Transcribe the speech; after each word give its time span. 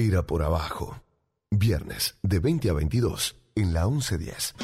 Era 0.00 0.22
por 0.22 0.44
abajo. 0.44 1.02
Viernes 1.50 2.16
de 2.22 2.38
20 2.38 2.70
a 2.70 2.72
22 2.72 3.34
en 3.56 3.74
la 3.74 3.88
1110. 3.88 4.54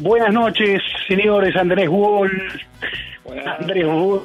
Buenas 0.00 0.32
noches, 0.32 0.82
señores. 1.06 1.54
Andrés 1.54 1.88
Wall. 1.88 2.32
Andrés 3.60 3.86
Wall. 3.86 4.22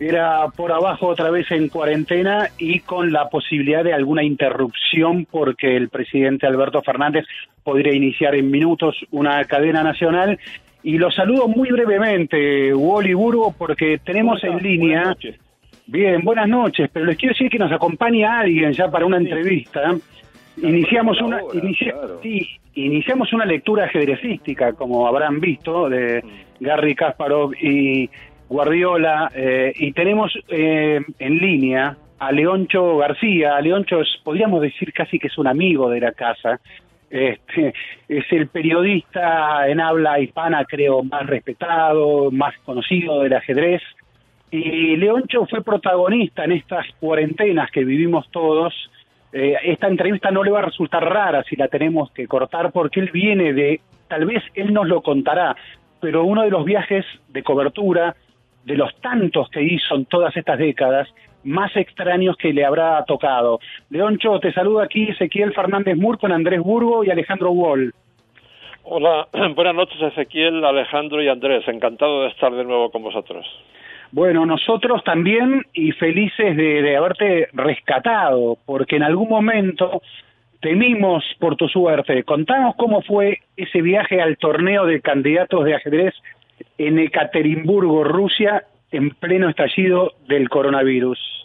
Era 0.00 0.48
por 0.48 0.72
abajo 0.72 1.06
otra 1.06 1.30
vez 1.30 1.48
en 1.52 1.68
cuarentena 1.68 2.50
y 2.58 2.80
con 2.80 3.12
la 3.12 3.28
posibilidad 3.28 3.84
de 3.84 3.94
alguna 3.94 4.24
interrupción 4.24 5.28
porque 5.30 5.76
el 5.76 5.90
presidente 5.90 6.48
Alberto 6.48 6.82
Fernández 6.82 7.24
podría 7.62 7.94
iniciar 7.94 8.34
en 8.34 8.50
minutos 8.50 8.96
una 9.12 9.44
cadena 9.44 9.84
nacional. 9.84 10.40
Y 10.86 10.98
lo 10.98 11.10
saludo 11.10 11.48
muy 11.48 11.68
brevemente, 11.72 12.72
Wally 12.72 13.12
Burgo, 13.12 13.52
porque 13.58 13.98
tenemos 14.04 14.44
en 14.44 14.58
línea... 14.58 15.16
Bien, 15.88 16.22
buenas 16.22 16.48
noches, 16.48 16.88
pero 16.92 17.06
les 17.06 17.16
quiero 17.16 17.32
decir 17.32 17.50
que 17.50 17.58
nos 17.58 17.72
acompaña 17.72 18.38
alguien 18.38 18.72
ya 18.72 18.88
para 18.88 19.04
una 19.04 19.16
entrevista. 19.16 19.96
Iniciamos 20.62 21.20
una, 21.20 21.40
sí, 22.22 22.46
iniciamos 22.74 23.32
una 23.32 23.44
lectura 23.44 23.86
ajedrecística, 23.86 24.74
como 24.74 25.08
habrán 25.08 25.40
visto, 25.40 25.88
de 25.88 26.22
Gary 26.60 26.94
Kasparov 26.94 27.52
y 27.60 28.08
Guardiola, 28.48 29.28
eh, 29.34 29.72
y 29.74 29.90
tenemos 29.90 30.38
eh, 30.48 31.00
en 31.18 31.38
línea 31.38 31.96
a 32.20 32.30
Leoncho 32.30 32.98
García. 32.98 33.60
Leoncho 33.60 34.02
es, 34.02 34.08
podríamos 34.22 34.62
decir 34.62 34.92
casi 34.92 35.18
que 35.18 35.26
es 35.26 35.36
un 35.36 35.48
amigo 35.48 35.90
de 35.90 35.98
la 35.98 36.12
casa. 36.12 36.60
Este, 37.08 37.72
es 38.08 38.24
el 38.30 38.48
periodista 38.48 39.68
en 39.68 39.80
habla 39.80 40.18
hispana, 40.18 40.64
creo, 40.64 41.02
más 41.02 41.26
respetado, 41.26 42.30
más 42.30 42.54
conocido 42.64 43.22
del 43.22 43.34
ajedrez. 43.34 43.82
Y 44.50 44.96
Leoncho 44.96 45.46
fue 45.46 45.62
protagonista 45.62 46.44
en 46.44 46.52
estas 46.52 46.86
cuarentenas 47.00 47.70
que 47.70 47.84
vivimos 47.84 48.28
todos. 48.30 48.74
Eh, 49.32 49.56
esta 49.64 49.88
entrevista 49.88 50.30
no 50.30 50.42
le 50.42 50.50
va 50.50 50.60
a 50.60 50.66
resultar 50.66 51.04
rara 51.04 51.42
si 51.44 51.56
la 51.56 51.68
tenemos 51.68 52.10
que 52.12 52.26
cortar 52.26 52.72
porque 52.72 53.00
él 53.00 53.10
viene 53.12 53.52
de, 53.52 53.80
tal 54.08 54.24
vez 54.24 54.42
él 54.54 54.72
nos 54.72 54.86
lo 54.86 55.02
contará, 55.02 55.56
pero 56.00 56.24
uno 56.24 56.42
de 56.42 56.50
los 56.50 56.64
viajes 56.64 57.04
de 57.28 57.42
cobertura 57.42 58.14
de 58.66 58.76
los 58.76 58.94
tantos 59.00 59.48
que 59.48 59.62
hizo 59.62 59.94
en 59.94 60.06
todas 60.06 60.36
estas 60.36 60.58
décadas, 60.58 61.08
más 61.44 61.74
extraños 61.76 62.36
que 62.36 62.52
le 62.52 62.64
habrá 62.64 63.04
tocado. 63.04 63.60
Leoncho, 63.90 64.40
te 64.40 64.52
saluda 64.52 64.84
aquí 64.84 65.08
Ezequiel 65.08 65.54
Fernández 65.54 65.96
Mur 65.96 66.18
con 66.18 66.32
Andrés 66.32 66.60
Burgo 66.60 67.04
y 67.04 67.10
Alejandro 67.10 67.52
Wall. 67.52 67.94
Hola, 68.82 69.28
buenas 69.54 69.74
noches 69.74 70.02
Ezequiel, 70.02 70.64
Alejandro 70.64 71.22
y 71.22 71.28
Andrés, 71.28 71.66
encantado 71.68 72.22
de 72.22 72.28
estar 72.28 72.52
de 72.52 72.64
nuevo 72.64 72.90
con 72.90 73.04
vosotros. 73.04 73.46
Bueno, 74.10 74.44
nosotros 74.44 75.04
también 75.04 75.62
y 75.72 75.92
felices 75.92 76.56
de, 76.56 76.82
de 76.82 76.96
haberte 76.96 77.48
rescatado, 77.52 78.58
porque 78.66 78.96
en 78.96 79.04
algún 79.04 79.28
momento 79.28 80.02
temimos 80.60 81.24
por 81.38 81.54
tu 81.54 81.68
suerte. 81.68 82.24
Contanos 82.24 82.74
cómo 82.76 83.00
fue 83.02 83.42
ese 83.56 83.80
viaje 83.80 84.20
al 84.20 84.36
torneo 84.38 84.86
de 84.86 85.00
candidatos 85.00 85.64
de 85.64 85.74
ajedrez 85.76 86.14
en 86.78 86.98
Ekaterimburgo, 86.98 88.04
Rusia, 88.04 88.64
en 88.90 89.10
pleno 89.10 89.48
estallido 89.48 90.12
del 90.28 90.48
coronavirus. 90.48 91.35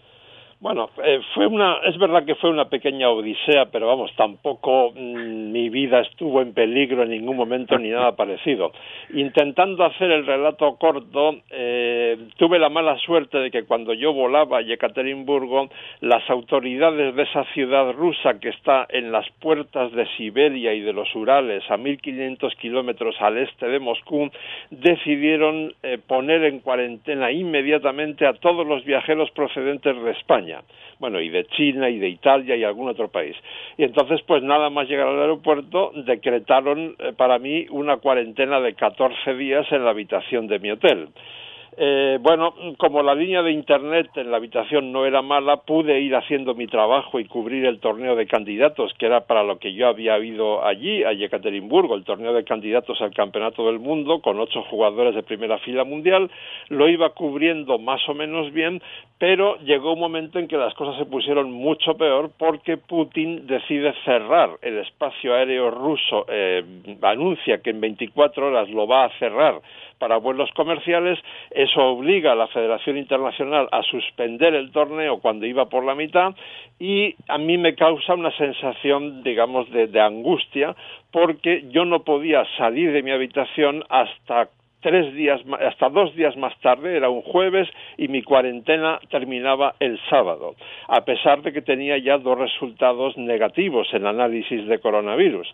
Bueno, 0.62 0.92
eh, 1.04 1.20
fue 1.34 1.48
una, 1.48 1.78
es 1.86 1.98
verdad 1.98 2.24
que 2.24 2.36
fue 2.36 2.52
una 2.52 2.70
pequeña 2.70 3.10
odisea, 3.10 3.72
pero 3.72 3.88
vamos, 3.88 4.12
tampoco 4.16 4.92
mm, 4.92 5.52
mi 5.52 5.70
vida 5.70 6.02
estuvo 6.02 6.40
en 6.40 6.54
peligro 6.54 7.02
en 7.02 7.10
ningún 7.10 7.36
momento 7.36 7.80
ni 7.80 7.90
nada 7.90 8.16
parecido. 8.16 8.72
Intentando 9.16 9.84
hacer 9.84 10.12
el 10.12 10.24
relato 10.24 10.76
corto, 10.76 11.38
eh, 11.50 12.16
tuve 12.38 12.60
la 12.60 12.70
mala 12.70 12.96
suerte 13.00 13.40
de 13.40 13.50
que 13.50 13.64
cuando 13.64 13.96
yo 13.96 14.14
volaba 14.14 14.60
a 14.60 14.62
Yekaterinburgo, 14.62 15.68
las 16.02 16.30
autoridades 16.30 17.16
de 17.16 17.24
esa 17.24 17.44
ciudad 17.56 17.92
rusa 17.94 18.40
que 18.40 18.50
está 18.50 18.86
en 18.90 19.12
las 19.12 19.28
puertas 19.40 19.92
de 19.94 20.06
Siberia 20.16 20.76
y 20.76 20.82
de 20.82 20.94
los 20.94 21.16
Urales, 21.16 21.64
a 21.72 21.78
1.500 21.78 22.56
kilómetros 22.58 23.16
al 23.20 23.40
este 23.40 23.68
de 23.68 23.80
Moscú, 23.80 24.30
decidieron 24.70 25.74
eh, 25.82 25.98
poner 26.06 26.44
en 26.44 26.60
cuarentena 26.60 27.32
inmediatamente 27.32 28.28
a 28.28 28.34
todos 28.34 28.68
los 28.68 28.86
viajeros 28.86 29.32
procedentes 29.32 30.00
de 30.04 30.12
España 30.12 30.51
bueno, 31.00 31.20
y 31.20 31.30
de 31.30 31.46
China 31.46 31.90
y 31.90 32.00
de 32.00 32.10
Italia 32.10 32.56
y 32.56 32.64
algún 32.64 32.90
otro 32.90 33.10
país. 33.10 33.36
Y 33.78 33.84
entonces, 33.84 34.22
pues 34.28 34.44
nada 34.44 34.70
más 34.70 34.88
llegar 34.88 35.08
al 35.08 35.20
aeropuerto, 35.20 35.92
decretaron 36.06 36.96
eh, 37.00 37.14
para 37.18 37.40
mí 37.40 37.66
una 37.70 37.98
cuarentena 37.98 38.60
de 38.60 38.74
14 38.76 39.34
días 39.36 39.66
en 39.72 39.84
la 39.84 39.92
habitación 39.92 40.48
de 40.48 40.60
mi 40.60 40.72
hotel. 40.72 41.10
Eh, 41.78 42.18
bueno, 42.22 42.54
como 42.78 43.02
la 43.02 43.16
línea 43.16 43.42
de 43.42 43.52
Internet 43.52 44.10
en 44.16 44.30
la 44.30 44.38
habitación 44.38 44.92
no 44.92 45.06
era 45.06 45.22
mala, 45.22 45.58
pude 45.58 46.02
ir 46.02 46.14
haciendo 46.16 46.54
mi 46.54 46.68
trabajo 46.68 47.18
y 47.18 47.26
cubrir 47.26 47.66
el 47.66 47.80
torneo 47.80 48.16
de 48.18 48.28
candidatos, 48.28 48.94
que 49.00 49.06
era 49.06 49.22
para 49.22 49.44
lo 49.44 49.58
que 49.58 49.74
yo 49.74 49.88
había 49.88 50.20
ido 50.20 50.66
allí, 50.66 51.04
a 51.06 51.14
Yekaterinburgo, 51.14 51.96
el 51.96 52.04
torneo 52.04 52.34
de 52.34 52.44
candidatos 52.44 53.02
al 53.02 53.14
Campeonato 53.14 53.66
del 53.66 53.80
Mundo, 53.80 54.22
con 54.22 54.40
ocho 54.40 54.64
jugadores 54.64 55.16
de 55.16 55.24
primera 55.24 55.60
fila 55.60 55.86
mundial. 55.86 56.30
Lo 56.68 56.90
iba 56.90 57.12
cubriendo 57.12 57.80
más 57.80 58.02
o 58.10 58.14
menos 58.14 58.52
bien, 58.52 58.82
pero 59.18 59.58
llegó 59.60 59.94
un 59.94 60.00
momento 60.00 60.40
en 60.40 60.50
que 60.50 60.58
las 60.58 60.74
cosas 60.74 60.98
se 60.98 61.06
pusieron 61.06 61.52
mucho 61.52 61.96
peor 61.96 62.32
porque 62.38 62.76
Putin 62.76 63.48
decide 63.48 63.94
cerrar 64.04 64.50
el 64.62 64.80
espacio 64.80 65.34
aéreo 65.34 65.72
ruso, 65.72 66.26
eh, 66.28 66.64
anuncia 67.02 67.62
que 67.62 67.70
en 67.70 67.80
24 67.80 68.48
horas 68.48 68.70
lo 68.70 68.88
va 68.88 69.06
a 69.06 69.20
cerrar 69.20 69.62
para 70.02 70.18
vuelos 70.18 70.50
comerciales, 70.56 71.20
eso 71.64 71.82
obliga 71.82 72.32
a 72.32 72.36
la 72.36 72.48
Federación 72.48 72.98
Internacional 72.98 73.68
a 73.72 73.84
suspender 73.84 74.54
el 74.56 74.72
torneo 74.72 75.20
cuando 75.20 75.46
iba 75.46 75.70
por 75.70 75.84
la 75.84 75.96
mitad 75.96 76.34
y 76.80 77.16
a 77.28 77.38
mí 77.38 77.58
me 77.58 77.76
causa 77.76 78.14
una 78.14 78.32
sensación, 78.38 79.24
digamos, 79.24 79.70
de, 79.72 80.02
angustia 80.02 80.76
porque 81.12 81.66
yo 81.70 81.86
no 81.86 82.04
podía 82.04 82.44
salir 82.58 82.92
de 82.92 83.04
mi 83.04 83.12
habitación 83.12 83.84
hasta 83.90 84.50
tres 84.82 85.14
días, 85.14 85.42
hasta 85.60 85.90
dos 85.90 86.16
días 86.16 86.36
más 86.38 86.58
tarde, 86.62 86.98
era 86.98 87.10
un 87.10 87.22
jueves, 87.22 87.70
y 87.98 88.08
mi 88.08 88.24
cuarentena 88.24 89.00
terminaba 89.12 89.76
el 89.80 90.00
sábado, 90.10 90.56
a 90.88 91.06
pesar 91.06 91.44
de 91.44 91.54
que 91.54 91.62
tenía 91.62 92.00
ya 92.00 92.18
dos 92.18 92.38
resultados 92.38 93.16
negativos 93.16 93.88
en 93.94 94.08
análisis 94.08 94.66
de 94.68 94.80
coronavirus. 94.80 95.48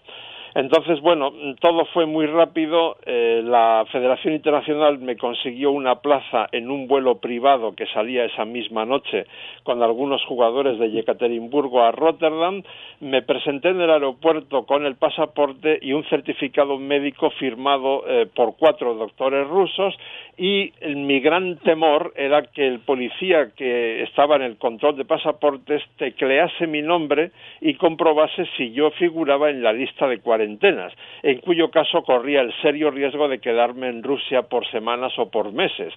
Entonces, 0.56 1.00
bueno, 1.02 1.32
todo 1.60 1.86
fue 1.94 2.06
muy 2.06 2.26
rápido. 2.26 2.98
Eh, 3.06 3.42
la 3.44 3.86
Federación 3.92 4.34
Internacional 4.34 5.00
me 5.00 5.18
consiguió 5.18 5.72
una 5.72 5.96
plaza 5.96 6.48
en 6.52 6.70
un 6.70 6.88
vuelo 6.88 7.20
privado 7.20 7.76
que 7.76 7.86
salía 7.88 8.26
esa 8.26 8.46
misma 8.46 8.86
noche 8.86 9.26
con 9.64 9.84
algunos 9.84 10.24
jugadores 10.26 10.80
de 10.80 10.92
Yekaterinburgo 10.92 11.84
a 11.84 11.92
Rotterdam. 11.92 12.64
Me 13.00 13.22
presenté 13.22 13.70
en 13.70 13.82
el 13.82 13.90
aeropuerto 13.90 14.66
con 14.66 14.86
el 14.86 14.96
pasaporte 14.96 15.80
y 15.82 15.94
un 15.94 16.04
certificado 16.06 16.78
médico 16.78 17.30
firmado 17.32 18.04
eh, 18.08 18.28
por 18.34 18.56
cuatro 18.58 18.96
doctores 18.96 19.48
rusos 19.48 19.96
y 20.38 20.72
mi 20.86 21.20
gran 21.20 21.58
temor 21.58 22.14
era 22.16 22.44
que 22.44 22.68
el 22.68 22.80
policía 22.80 23.50
que 23.56 24.04
estaba 24.04 24.36
en 24.36 24.44
el 24.44 24.58
control 24.58 24.96
de 24.96 25.06
pasaportes 25.06 25.84
teclease 25.98 26.68
mi 26.68 26.82
nombre 26.82 27.32
y 27.62 27.74
comprobase 27.76 28.46
si 28.56 28.72
yo 28.72 28.92
figuraba 28.92 29.50
en 29.50 29.64
la 29.64 29.74
lista 29.74 30.08
de 30.08 30.20
cuarentenas, 30.38 30.94
en 31.24 31.40
cuyo 31.40 31.72
caso 31.72 32.04
corría 32.04 32.42
el 32.42 32.54
serio 32.62 32.92
riesgo 32.92 33.28
de 33.28 33.40
quedarme 33.40 33.90
en 33.90 34.04
Rusia 34.04 34.44
por 34.44 34.70
semanas 34.70 35.12
o 35.18 35.32
por 35.32 35.52
meses. 35.52 35.92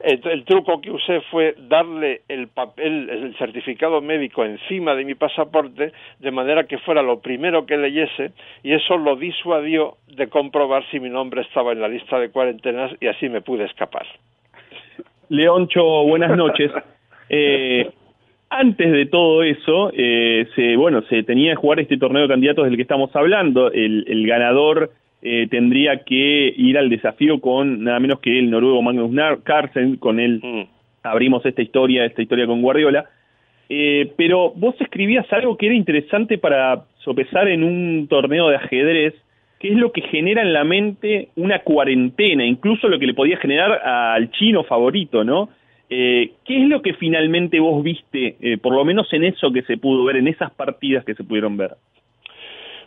El, 0.00 0.44
truco 0.44 0.80
que 0.80 0.90
usé 0.90 1.20
fue 1.30 1.54
darle 1.56 2.22
el 2.28 2.48
papel, 2.48 3.08
el 3.08 3.36
certificado 3.36 4.00
médico 4.00 4.44
encima 4.44 4.96
de 4.96 5.04
mi 5.04 5.14
pasaporte, 5.14 5.92
de 6.18 6.30
manera 6.32 6.64
que 6.64 6.78
fuera 6.78 7.02
lo 7.02 7.20
primero 7.20 7.66
que 7.66 7.76
leyese, 7.76 8.32
y 8.64 8.72
eso 8.72 8.96
lo 8.96 9.14
disuadió 9.14 9.96
de 10.08 10.26
comprobar 10.28 10.84
si 10.90 10.98
mi 10.98 11.08
nombre 11.08 11.42
estaba 11.42 11.70
en 11.70 11.80
la 11.80 11.88
lista 11.88 12.18
de 12.18 12.30
cuarentenas 12.30 12.92
y 13.00 13.06
así 13.06 13.28
me 13.28 13.42
pude 13.42 13.64
escapar. 13.64 14.06
Leoncho, 15.28 15.84
buenas 16.04 16.36
noches. 16.36 16.72
Eh, 17.30 17.90
antes 18.50 18.92
de 18.92 19.06
todo 19.06 19.42
eso, 19.42 19.90
eh, 19.94 20.46
se, 20.54 20.76
bueno, 20.76 21.02
se 21.08 21.22
tenía 21.22 21.52
que 21.52 21.56
jugar 21.56 21.80
este 21.80 21.98
torneo 21.98 22.22
de 22.22 22.28
candidatos 22.28 22.64
del 22.64 22.76
que 22.76 22.82
estamos 22.82 23.14
hablando. 23.16 23.72
El, 23.72 24.04
el 24.08 24.26
ganador 24.26 24.92
eh, 25.26 25.46
tendría 25.50 26.04
que 26.04 26.52
ir 26.54 26.76
al 26.76 26.90
desafío 26.90 27.40
con 27.40 27.82
nada 27.82 27.98
menos 27.98 28.20
que 28.20 28.38
el 28.38 28.50
noruego 28.50 28.82
Magnus 28.82 29.10
Carlsen, 29.42 29.96
con 29.96 30.20
él 30.20 30.40
mm. 30.42 30.62
abrimos 31.02 31.44
esta 31.46 31.62
historia, 31.62 32.04
esta 32.04 32.20
historia 32.20 32.46
con 32.46 32.60
Guardiola. 32.60 33.06
Eh, 33.70 34.12
pero 34.18 34.50
vos 34.50 34.74
escribías 34.78 35.24
algo 35.32 35.56
que 35.56 35.66
era 35.66 35.74
interesante 35.74 36.36
para 36.36 36.84
sopesar 36.98 37.48
en 37.48 37.64
un 37.64 38.06
torneo 38.06 38.50
de 38.50 38.56
ajedrez, 38.56 39.14
que 39.58 39.68
es 39.68 39.76
lo 39.76 39.92
que 39.92 40.02
genera 40.02 40.42
en 40.42 40.52
la 40.52 40.62
mente 40.62 41.30
una 41.36 41.60
cuarentena, 41.60 42.44
incluso 42.44 42.88
lo 42.88 42.98
que 42.98 43.06
le 43.06 43.14
podía 43.14 43.38
generar 43.38 43.72
al 43.82 44.30
chino 44.32 44.62
favorito, 44.64 45.24
¿no? 45.24 45.48
Eh, 45.90 46.32
¿Qué 46.44 46.62
es 46.62 46.68
lo 46.68 46.82
que 46.82 46.94
finalmente 46.94 47.60
vos 47.60 47.82
viste, 47.82 48.58
por 48.62 48.74
lo 48.74 48.84
menos 48.84 49.12
en 49.12 49.24
eso 49.24 49.52
que 49.52 49.62
se 49.62 49.76
pudo 49.76 50.04
ver, 50.04 50.16
en 50.16 50.28
esas 50.28 50.50
partidas 50.52 51.04
que 51.04 51.14
se 51.14 51.24
pudieron 51.24 51.56
ver? 51.56 51.76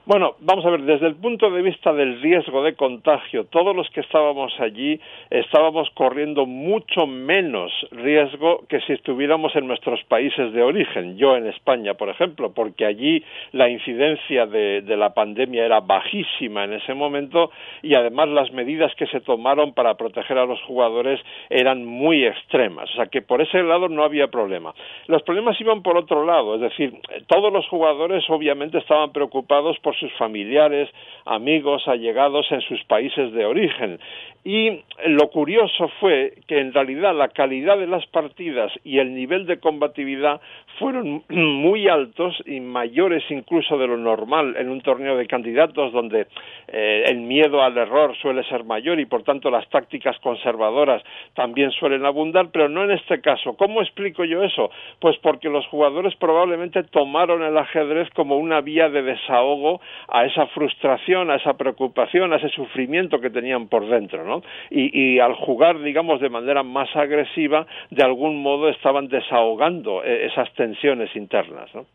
Bueno, 0.07 0.35
vamos 0.39 0.65
a 0.65 0.69
ver, 0.69 0.83
desde 0.83 1.05
el 1.05 1.17
punto 1.17 1.51
de 1.51 1.61
vista 1.61 1.91
del 1.91 2.21
riesgo 2.21 2.63
de 2.63 2.75
contagio, 2.75 3.43
todos 3.47 3.75
los 3.75 3.89
que 3.89 3.99
estábamos 3.99 4.57
allí 4.57 5.01
estábamos 5.29 5.89
corriendo 5.95 6.45
mucho 6.45 7.05
menos 7.05 7.73
riesgo 7.91 8.63
que 8.69 8.79
si 8.79 8.93
estuviéramos 8.93 9.53
en 9.57 9.67
nuestros 9.67 10.01
países 10.05 10.53
de 10.53 10.63
origen, 10.63 11.17
yo 11.17 11.35
en 11.35 11.47
España, 11.47 11.95
por 11.95 12.07
ejemplo, 12.07 12.53
porque 12.53 12.85
allí 12.85 13.21
la 13.51 13.69
incidencia 13.69 14.45
de, 14.45 14.81
la 14.95 15.13
pandemia 15.13 15.65
era 15.65 15.81
bajísima 15.81 16.63
en 16.63 16.75
ese 16.75 16.93
momento 16.93 17.51
y 17.81 17.93
además 17.93 18.29
las 18.29 18.49
medidas 18.53 18.95
que 18.95 19.07
se 19.07 19.19
tomaron 19.19 19.73
para 19.73 19.95
proteger 19.95 20.37
a 20.37 20.45
los 20.45 20.61
jugadores 20.61 21.19
eran 21.49 21.83
muy 21.83 22.25
extremas, 22.25 22.89
o 22.91 22.95
sea 22.95 23.07
que 23.07 23.21
por 23.21 23.41
ese 23.41 23.61
lado 23.61 23.89
no 23.89 24.05
había 24.05 24.29
problema. 24.29 24.73
Los 25.07 25.21
problemas 25.23 25.59
iban 25.59 25.83
por 25.83 25.97
otro 25.97 26.25
lado, 26.25 26.55
es 26.55 26.61
decir, 26.61 26.93
todos 27.27 27.51
los 27.51 27.67
jugadores 27.67 28.23
obviamente 28.29 28.77
estaban 28.77 29.11
preocupados 29.11 29.77
por 29.79 29.96
sus 29.99 30.11
familiares, 30.13 30.89
amigos, 31.25 31.87
allegados 31.87 32.51
en 32.51 32.61
sus 32.61 32.83
países 32.85 33.31
de 33.33 33.45
origen. 33.45 33.99
Y 34.43 34.81
lo 35.07 35.29
curioso 35.29 35.89
fue 35.99 36.35
que 36.47 36.59
en 36.59 36.73
realidad 36.73 37.13
la 37.13 37.27
calidad 37.27 37.77
de 37.77 37.85
las 37.85 38.05
partidas 38.07 38.71
y 38.85 38.99
el 38.99 39.13
nivel 39.13 39.45
de 39.45 39.59
combatividad 39.59 40.39
fueron 40.79 41.23
muy 41.29 41.89
altos 41.89 42.41
y 42.45 42.61
mayores 42.61 43.23
incluso 43.29 43.77
de 43.77 43.87
lo 43.87 43.97
normal 43.97 44.55
en 44.57 44.69
un 44.69 44.79
torneo 44.79 45.17
de 45.17 45.27
candidatos 45.27 45.91
donde 45.91 46.27
eh, 46.69 47.03
el 47.07 47.17
miedo 47.17 47.61
al 47.61 47.77
error 47.77 48.15
suele 48.21 48.41
ser 48.45 48.63
mayor 48.63 49.01
y 49.01 49.05
por 49.05 49.23
tanto 49.23 49.49
las 49.49 49.67
tácticas 49.69 50.17
conservadoras 50.19 51.03
también 51.33 51.71
suelen 51.71 52.05
abundar, 52.05 52.47
pero 52.51 52.69
no 52.69 52.85
en 52.85 52.91
este 52.91 53.19
caso. 53.19 53.57
¿Cómo 53.57 53.81
explico 53.81 54.23
yo 54.23 54.43
eso? 54.43 54.69
Pues 54.99 55.17
porque 55.17 55.49
los 55.49 55.67
jugadores 55.67 56.15
probablemente 56.15 56.83
tomaron 56.83 57.43
el 57.43 57.57
ajedrez 57.57 58.09
como 58.11 58.37
una 58.37 58.61
vía 58.61 58.89
de 58.89 59.01
desahogo 59.01 59.81
a 60.07 60.25
esa 60.25 60.47
frustración, 60.47 61.31
a 61.31 61.35
esa 61.35 61.53
preocupación, 61.55 62.33
a 62.33 62.37
ese 62.37 62.49
sufrimiento 62.49 63.19
que 63.19 63.29
tenían 63.29 63.67
por 63.67 63.87
dentro, 63.87 64.23
¿no? 64.23 64.43
Y, 64.69 65.15
y 65.15 65.19
al 65.19 65.33
jugar, 65.35 65.79
digamos, 65.81 66.21
de 66.21 66.29
manera 66.29 66.63
más 66.63 66.93
agresiva, 66.95 67.65
de 67.89 68.03
algún 68.03 68.41
modo 68.41 68.69
estaban 68.69 69.07
desahogando 69.07 70.03
eh, 70.03 70.27
esas 70.27 70.51
tensiones 70.53 71.15
internas, 71.15 71.73
¿no? 71.73 71.85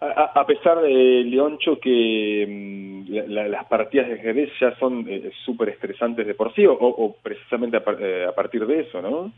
A, 0.00 0.46
pesar 0.46 0.80
de 0.80 1.24
Leoncho 1.24 1.80
que 1.80 2.46
mm, 2.48 3.10
las 3.28 3.64
partidas 3.66 4.06
de 4.06 4.14
ajedrez 4.14 4.50
ya 4.60 4.72
son 4.76 5.04
eh, 5.08 5.32
súper 5.44 5.70
estresantes 5.70 6.24
de 6.24 6.34
por 6.34 6.54
sí, 6.54 6.64
o, 6.68 7.16
precisamente 7.20 7.78
eh, 7.98 8.26
a, 8.28 8.32
partir 8.32 8.64
de 8.64 8.80
eso, 8.80 9.02
¿no? 9.02 9.32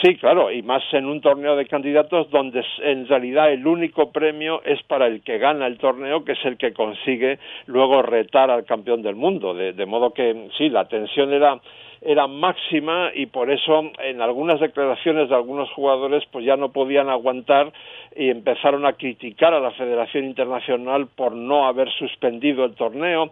Sí, 0.00 0.14
claro, 0.16 0.52
y 0.52 0.62
más 0.62 0.82
en 0.92 1.06
un 1.06 1.20
torneo 1.20 1.56
de 1.56 1.66
candidatos 1.66 2.30
donde 2.30 2.64
en 2.82 3.08
realidad 3.08 3.52
el 3.52 3.66
único 3.66 4.12
premio 4.12 4.62
es 4.64 4.80
para 4.84 5.08
el 5.08 5.22
que 5.22 5.38
gana 5.38 5.66
el 5.66 5.78
torneo, 5.78 6.24
que 6.24 6.32
es 6.32 6.44
el 6.44 6.56
que 6.56 6.72
consigue 6.72 7.40
luego 7.66 8.00
retar 8.00 8.48
al 8.50 8.64
campeón 8.64 9.02
del 9.02 9.16
mundo. 9.16 9.54
De, 9.54 9.86
modo 9.86 10.12
que 10.12 10.48
sí, 10.56 10.68
la 10.68 10.86
tensión 10.86 11.32
era 11.32 11.60
era 12.04 12.26
máxima 12.26 13.12
y 13.14 13.26
por 13.26 13.48
eso 13.48 13.92
en 14.02 14.20
algunas 14.20 14.58
declaraciones 14.58 15.28
de 15.28 15.36
algunos 15.36 15.70
jugadores 15.70 16.24
pues 16.32 16.44
ya 16.44 16.56
no 16.56 16.72
podían 16.72 17.08
aguantar 17.08 17.72
y 18.16 18.28
empezaron 18.28 18.84
a 18.86 18.94
criticar 18.94 19.54
a 19.54 19.60
la 19.60 19.70
Federación 19.70 20.24
Internacional 20.24 21.06
por 21.14 21.32
no 21.32 21.64
haber 21.64 21.88
suspendido 21.92 22.64
el 22.64 22.74
torneo. 22.74 23.30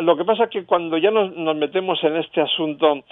Lo 0.00 0.16
que 0.16 0.24
pasa 0.24 0.44
es 0.44 0.50
que 0.50 0.64
cuando 0.64 0.96
ya 0.96 1.10
nos, 1.10 1.36
nos 1.36 1.56
metemos 1.56 2.02
en 2.04 2.16
este 2.16 2.40
asunto 2.40 3.02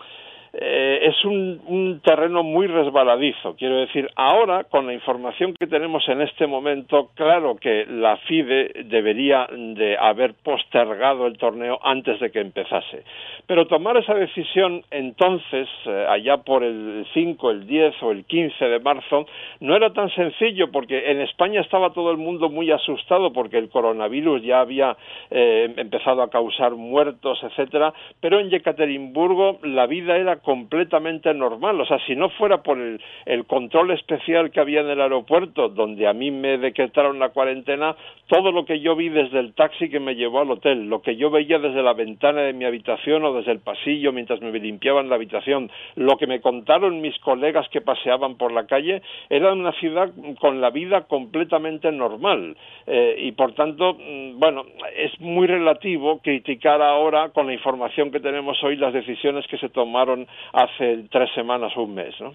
eh, 0.56 1.00
es 1.02 1.24
un, 1.24 2.00
terreno 2.04 2.42
muy 2.42 2.66
resbaladizo. 2.66 3.56
Quiero 3.56 3.76
decir, 3.76 4.08
ahora, 4.14 4.64
con 4.64 4.86
la 4.86 4.92
información 4.92 5.54
que 5.54 5.66
tenemos 5.66 6.08
en 6.08 6.20
este 6.20 6.46
momento, 6.46 7.10
claro 7.14 7.56
que 7.56 7.86
la 7.86 8.16
FIDE 8.18 8.84
debería 8.84 9.48
de 9.50 9.96
haber 9.98 10.34
postergado 10.34 11.26
el 11.26 11.38
torneo 11.38 11.78
antes 11.82 12.20
de 12.20 12.30
que 12.30 12.40
empezase. 12.40 13.04
Pero 13.46 13.66
tomar 13.66 13.96
esa 13.96 14.14
decisión 14.14 14.82
entonces, 14.90 15.68
eh, 15.86 16.06
allá 16.08 16.38
por 16.38 16.62
el 16.62 17.06
5, 17.12 17.50
el 17.50 17.66
10 17.66 18.02
o 18.02 18.12
el 18.12 18.24
15 18.24 18.64
de 18.64 18.78
marzo, 18.80 19.26
no 19.60 19.74
era 19.74 19.92
tan 19.92 20.10
sencillo 20.10 20.70
porque 20.70 21.10
en 21.10 21.20
España 21.20 21.60
estaba 21.60 21.92
todo 21.92 22.10
el 22.10 22.16
mundo 22.16 22.48
muy 22.48 22.70
asustado 22.70 23.32
porque 23.32 23.58
el 23.58 23.68
coronavirus 23.68 24.42
ya 24.42 24.60
había 24.60 24.96
eh, 25.30 25.72
empezado 25.76 26.22
a 26.22 26.30
causar 26.30 26.72
muertos, 26.72 27.40
etcétera, 27.42 27.92
pero 28.20 28.38
en 28.38 28.50
Yekaterinburgo 28.50 29.58
la 29.62 29.86
vida 29.86 30.16
era 30.16 30.36
completamente 30.44 31.34
normal. 31.34 31.80
O 31.80 31.86
sea, 31.86 31.98
si 32.06 32.14
no 32.14 32.28
fuera 32.30 32.62
por 32.62 32.78
el, 32.78 33.00
el, 33.26 33.46
control 33.46 33.90
especial 33.90 34.50
que 34.50 34.60
había 34.60 34.80
en 34.80 34.90
el 34.90 35.00
aeropuerto, 35.00 35.68
donde 35.68 36.06
a 36.06 36.12
mí 36.12 36.30
me 36.30 36.58
decretaron 36.58 37.18
la 37.18 37.30
cuarentena, 37.30 37.96
todo 38.28 38.52
lo 38.52 38.64
que 38.64 38.80
yo 38.80 38.94
vi 38.94 39.08
desde 39.08 39.40
el 39.40 39.54
taxi 39.54 39.88
que 39.90 40.00
me 40.00 40.14
llevó 40.14 40.40
al 40.40 40.50
hotel, 40.50 40.88
lo 40.88 41.02
que 41.02 41.16
yo 41.16 41.30
veía 41.30 41.58
desde 41.58 41.82
la 41.82 41.92
ventana 41.94 42.42
de 42.42 42.52
mi 42.52 42.64
habitación 42.64 43.24
o 43.24 43.34
desde 43.34 43.52
el 43.52 43.60
pasillo 43.60 44.12
mientras 44.12 44.40
me 44.40 44.52
limpiaban 44.58 45.08
la 45.08 45.16
habitación, 45.16 45.70
lo 45.96 46.16
que 46.16 46.26
me 46.26 46.40
contaron 46.40 47.00
mis 47.00 47.18
colegas 47.18 47.68
que 47.70 47.80
paseaban 47.80 48.36
por 48.36 48.52
la 48.52 48.66
calle, 48.66 49.02
era 49.28 49.52
una 49.52 49.72
ciudad 49.72 50.10
con 50.40 50.60
la 50.60 50.70
vida 50.70 51.02
completamente 51.02 51.90
normal. 51.90 52.56
Eh, 52.86 53.16
y 53.18 53.32
por 53.32 53.54
tanto, 53.54 53.94
mm, 53.94 54.38
bueno, 54.38 54.64
es 54.96 55.18
muy 55.20 55.46
relativo 55.46 56.20
criticar 56.20 56.82
ahora, 56.82 57.30
con 57.30 57.46
la 57.46 57.54
información 57.54 58.10
que 58.10 58.20
tenemos 58.20 58.62
hoy, 58.62 58.76
las 58.76 58.92
decisiones 58.92 59.46
que 59.46 59.58
se 59.58 59.68
tomaron 59.68 60.26
hace 60.52 61.04
tres 61.10 61.30
semanas 61.34 61.72
o 61.76 61.82
un 61.82 61.94
mes, 61.94 62.14
¿no? 62.20 62.34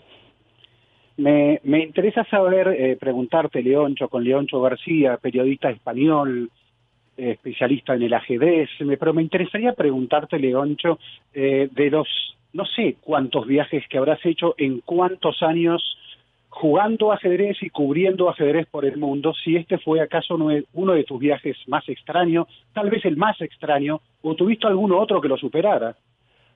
Me, 1.18 1.60
me 1.64 1.84
interesa 1.84 2.24
saber, 2.26 2.70
eh, 2.70 2.98
preguntarte, 2.98 3.62
Leoncho, 3.62 4.08
con 4.08 4.24
Leoncho 4.24 4.62
García, 4.62 5.18
periodista 5.18 5.70
español, 5.70 6.50
eh, 7.18 7.32
especialista 7.32 7.94
en 7.94 8.04
el 8.04 8.14
ajedrez, 8.14 8.70
me, 8.80 8.96
pero 8.96 9.14
me 9.14 9.22
interesaría 9.22 9.74
preguntarte, 9.74 10.40
Leoncho, 10.40 10.98
eh, 11.34 11.68
de 11.70 11.90
los, 11.90 12.08
no 12.54 12.66
sé 12.66 12.96
cuántos 13.02 13.46
viajes 13.46 13.86
que 13.90 13.98
habrás 13.98 14.26
hecho 14.26 14.56
en 14.58 14.80
cuántos 14.80 15.44
años 15.44 15.84
jugando 16.48 17.12
ajedrez 17.12 17.62
y 17.62 17.70
cubriendo 17.70 18.30
ajedrez 18.30 18.68
por 18.68 18.86
el 18.86 18.98
mundo, 18.98 19.34
si 19.44 19.56
este 19.56 19.78
fue 19.78 20.02
acaso 20.02 20.36
uno 20.74 20.94
de 20.94 21.04
tus 21.04 21.20
viajes 21.20 21.58
más 21.68 21.88
extraños, 21.90 22.48
tal 22.74 22.90
vez 22.90 23.06
el 23.06 23.18
más 23.18 23.40
extraño, 23.42 24.02
o 24.22 24.36
tuviste 24.36 24.68
alguno 24.68 25.00
otro 25.00 25.22
que 25.22 25.28
lo 25.28 25.38
superara. 25.38 25.96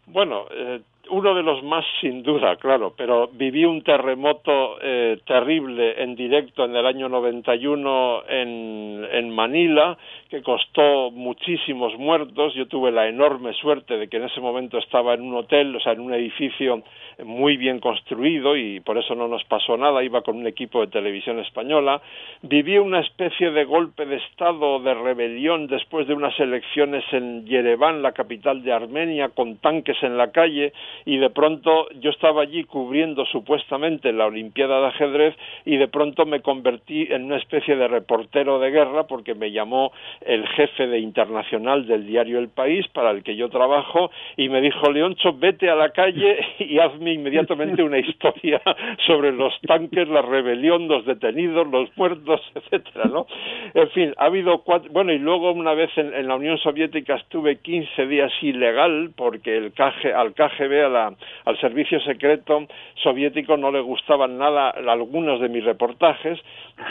Bueno, 0.08 0.46
eh, 0.52 0.82
uno 1.10 1.36
de 1.36 1.44
los 1.44 1.62
más 1.64 1.86
sin 2.00 2.24
duda, 2.24 2.56
claro, 2.56 2.94
pero 2.96 3.30
viví 3.34 3.66
un 3.66 3.84
terremoto 3.84 4.78
eh, 4.82 5.20
terrible 5.26 6.02
en 6.02 6.16
directo 6.16 6.64
en 6.64 6.76
el 6.76 6.86
año 6.86 7.10
91 7.10 8.24
en, 8.30 9.06
en 9.12 9.30
Manila, 9.30 9.98
que 10.30 10.42
costó 10.42 11.12
muchísimos 11.12 11.98
muertos. 11.98 12.54
Yo 12.56 12.68
tuve 12.68 12.92
la 12.92 13.08
enorme 13.08 13.54
suerte 13.54 13.98
de 13.98 14.08
que 14.08 14.18
en 14.18 14.24
ese 14.24 14.40
momento 14.40 14.78
estaba 14.78 15.14
en 15.14 15.22
un 15.22 15.36
hotel, 15.36 15.76
o 15.76 15.80
sea, 15.80 15.94
en 15.94 16.00
un 16.00 16.14
edificio 16.14 16.82
muy 17.24 17.58
bien 17.58 17.80
construido 17.80 18.56
y 18.56 18.80
por 18.80 18.98
eso 18.98 19.14
no 19.14 19.28
nos 19.28 19.44
pasó 19.44 19.78
nada. 19.78 20.04
Iba 20.04 20.22
con 20.22 20.38
un 20.38 20.48
equipo 20.48 20.82
de 20.82 20.88
televisión 20.88 21.40
española. 21.40 22.02
Viví 22.42 22.78
una 22.78 23.02
especie 23.02 23.52
de 23.52 23.66
golpe 23.66 24.06
de 24.06 24.16
Estado, 24.16 24.80
de 24.80 24.94
rebelión 24.94 25.68
después 25.68 26.08
de 26.08 26.14
unas 26.14 26.40
elecciones 26.40 27.04
en 27.12 27.46
Yerevan, 27.46 28.02
la 28.02 28.14
capital 28.14 28.64
de 28.64 28.72
Armenia, 28.72 29.30
con 29.30 29.58
tanques 29.58 30.02
en 30.02 30.18
la 30.18 30.32
calle 30.32 30.74
y 31.06 31.18
de 31.18 31.30
pronto 31.30 31.88
yo 32.00 32.10
estaba 32.10 32.42
allí 32.44 32.64
cubriendo 32.64 33.26
supuestamente 33.26 34.12
la 34.12 34.26
Olimpiada 34.26 34.80
de 34.82 34.88
ajedrez 34.88 35.36
y 35.66 35.78
de 35.78 35.88
pronto 35.88 36.26
me 36.26 36.42
convertí 36.42 37.08
en 37.10 37.26
una 37.26 37.38
especie 37.38 37.76
de 37.76 37.88
reportero 37.88 38.60
de 38.60 38.72
guerra 38.72 39.08
porque 39.08 39.36
me 39.36 39.52
llamó 39.52 39.92
el 40.22 40.48
jefe 40.48 40.88
de 40.88 41.00
internacional 41.00 41.86
del 41.88 42.06
diario 42.06 42.40
El 42.40 42.50
País 42.50 42.88
para 42.90 43.12
el 43.12 43.24
que 43.24 43.36
yo 43.36 43.50
trabajo 43.50 44.12
y 44.38 44.50
me 44.50 44.62
dijo 44.62 44.92
Leoncho 44.92 45.34
vete 45.34 45.70
a 45.70 45.76
la 45.76 45.90
calle 45.90 46.38
y 46.60 46.80
hazme 46.80 47.14
inmediatamente 47.14 47.84
una 47.84 48.00
historia 48.00 48.62
sobre 49.06 49.32
los 49.32 49.54
tanques, 49.62 50.08
la 50.08 50.22
rebelión, 50.22 50.88
los 50.88 51.06
detenidos, 51.06 51.68
los 51.68 51.96
muertos, 51.98 52.42
etcétera, 52.56 53.06
¿no? 53.06 53.28
En 53.74 53.90
fin, 53.90 54.14
ha 54.18 54.26
habido 54.26 54.60
cuatro, 54.60 54.92
bueno 54.92 55.12
y 55.12 55.20
luego 55.20 55.52
una 55.52 55.74
vez 55.74 55.90
en, 55.98 56.14
en 56.14 56.28
la 56.28 56.36
Unión 56.36 56.58
Soviética 56.58 57.16
estuve 57.16 57.58
15 57.58 58.08
días 58.08 58.32
ilegal 58.42 59.12
porque 59.16 59.58
el 59.58 59.72
KG, 59.74 60.14
al 60.16 60.34
KGB 60.34 60.83
al 60.86 61.60
servicio 61.60 62.00
secreto 62.02 62.68
soviético 63.02 63.58
no 63.58 63.72
le 63.72 63.82
gustaban 63.82 64.38
nada 64.38 64.70
algunos 64.70 65.40
de 65.40 65.50
mis 65.50 65.64
reportajes 65.64 66.40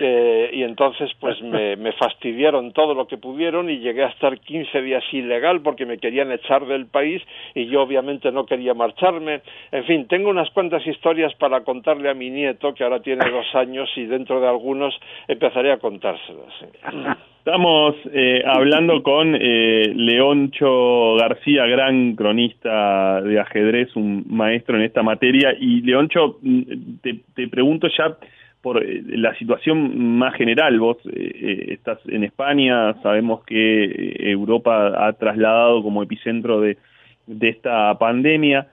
eh, 0.01 0.51
y 0.53 0.63
entonces 0.63 1.11
pues 1.21 1.41
me, 1.43 1.77
me, 1.77 1.93
fastidiaron 1.93 2.73
todo 2.73 2.95
lo 2.95 3.07
que 3.07 3.19
pudieron 3.19 3.71
y 3.71 3.79
llegué 3.79 4.05
a 4.05 4.09
estar 4.09 4.39
15 4.39 4.83
días 4.83 5.05
ilegal 5.13 5.61
porque 5.61 5.87
me 5.87 5.99
querían 5.99 6.33
echar 6.33 6.67
del 6.67 6.87
país 6.87 7.23
y 7.55 7.67
yo 7.67 7.83
obviamente 7.83 8.31
no 8.33 8.47
quería 8.47 8.75
marcharme. 8.75 9.43
En 9.71 9.85
fin, 9.85 10.07
tengo 10.09 10.31
unas 10.31 10.51
cuantas 10.51 10.87
historias 10.87 11.35
para 11.35 11.63
contarle 11.63 12.11
a 12.11 12.15
mi 12.15 12.31
nieto 12.31 12.75
que 12.75 12.85
ahora 12.85 13.01
tiene 13.01 13.25
dos 13.31 13.55
años 13.55 13.91
y 13.97 14.07
dentro 14.07 14.41
de 14.41 14.49
algunos 14.49 14.99
empezaré 15.29 15.73
a 15.73 15.79
contárselas. 15.79 16.53
Estamos 17.45 17.97
eh, 18.13 18.45
hablando 18.47 19.03
con 19.03 19.35
eh, 19.35 19.93
Leoncho 19.97 21.17
García, 21.17 21.67
gran 21.67 22.15
cronista 22.15 23.21
de 23.21 23.41
ajedrez, 23.41 23.97
un 23.97 24.25
maestro 24.29 24.77
en 24.77 24.83
esta 24.83 25.03
materia. 25.03 25.53
Y 25.59 25.81
Leoncho, 25.81 26.39
mm, 26.41 26.63
te, 27.03 27.21
te 27.35 27.49
pregunto 27.49 27.89
ya 27.89 28.17
por 28.63 28.81
eh, 28.81 29.03
la 29.17 29.35
situación 29.35 30.19
más 30.19 30.37
general. 30.37 30.79
Vos 30.79 30.99
estás 31.05 31.99
en 32.07 32.23
España, 32.23 32.95
sabemos 33.03 33.45
que 33.45 34.31
Europa 34.31 35.07
ha 35.09 35.13
trasladado 35.15 35.83
como 35.83 36.05
epicentro 36.05 36.61
de, 36.61 36.79
de 37.27 37.49
esta 37.49 37.99
pandemia. 37.99 38.69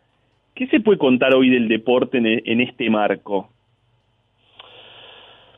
¿Qué 0.53 0.67
se 0.67 0.79
puede 0.79 0.99
contar 0.99 1.33
hoy 1.33 1.49
del 1.49 1.67
deporte 1.67 2.19
en, 2.19 2.61
este 2.61 2.88
marco? 2.91 3.49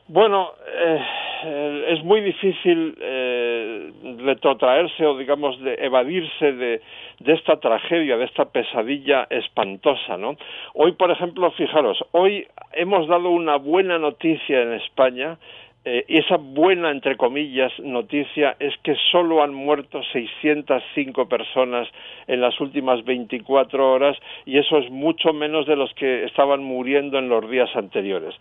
Bueno, 0.08 0.52
eh, 0.82 1.00
es 1.42 2.02
muy 2.04 2.20
difícil 2.20 2.96
eh, 3.00 3.92
retrotraerse 4.18 5.06
o, 5.06 5.16
digamos, 5.16 5.60
de 5.60 5.74
evadirse 5.74 6.52
de, 6.52 6.80
de, 7.20 7.32
esta 7.32 7.58
tragedia, 7.58 8.16
de 8.16 8.24
esta 8.24 8.46
pesadilla 8.46 9.26
espantosa, 9.30 10.16
¿no? 10.16 10.36
Hoy, 10.74 10.92
por 10.92 11.10
ejemplo, 11.10 11.50
fijaros, 11.52 12.04
hoy 12.12 12.46
hemos 12.72 13.08
dado 13.08 13.30
una 13.30 13.56
buena 13.56 13.98
noticia 13.98 14.62
en 14.62 14.74
España 14.74 15.38
eh, 15.84 16.04
esa 16.08 16.36
buena, 16.36 16.90
entre 16.90 17.16
comillas, 17.16 17.72
noticia 17.80 18.56
es 18.60 18.72
que 18.84 18.94
solo 19.10 19.42
han 19.42 19.52
muerto 19.52 20.00
605 20.12 21.28
personas 21.28 21.88
en 22.28 22.40
las 22.40 22.60
últimas 22.60 23.04
24 23.04 23.92
horas 23.92 24.16
y 24.46 24.58
eso 24.58 24.78
es 24.78 24.90
mucho 24.90 25.32
menos 25.32 25.66
de 25.66 25.76
los 25.76 25.92
que 25.94 26.24
estaban 26.24 26.62
muriendo 26.62 27.18
en 27.18 27.28
los 27.28 27.50
días 27.50 27.74
anteriores. 27.74 28.34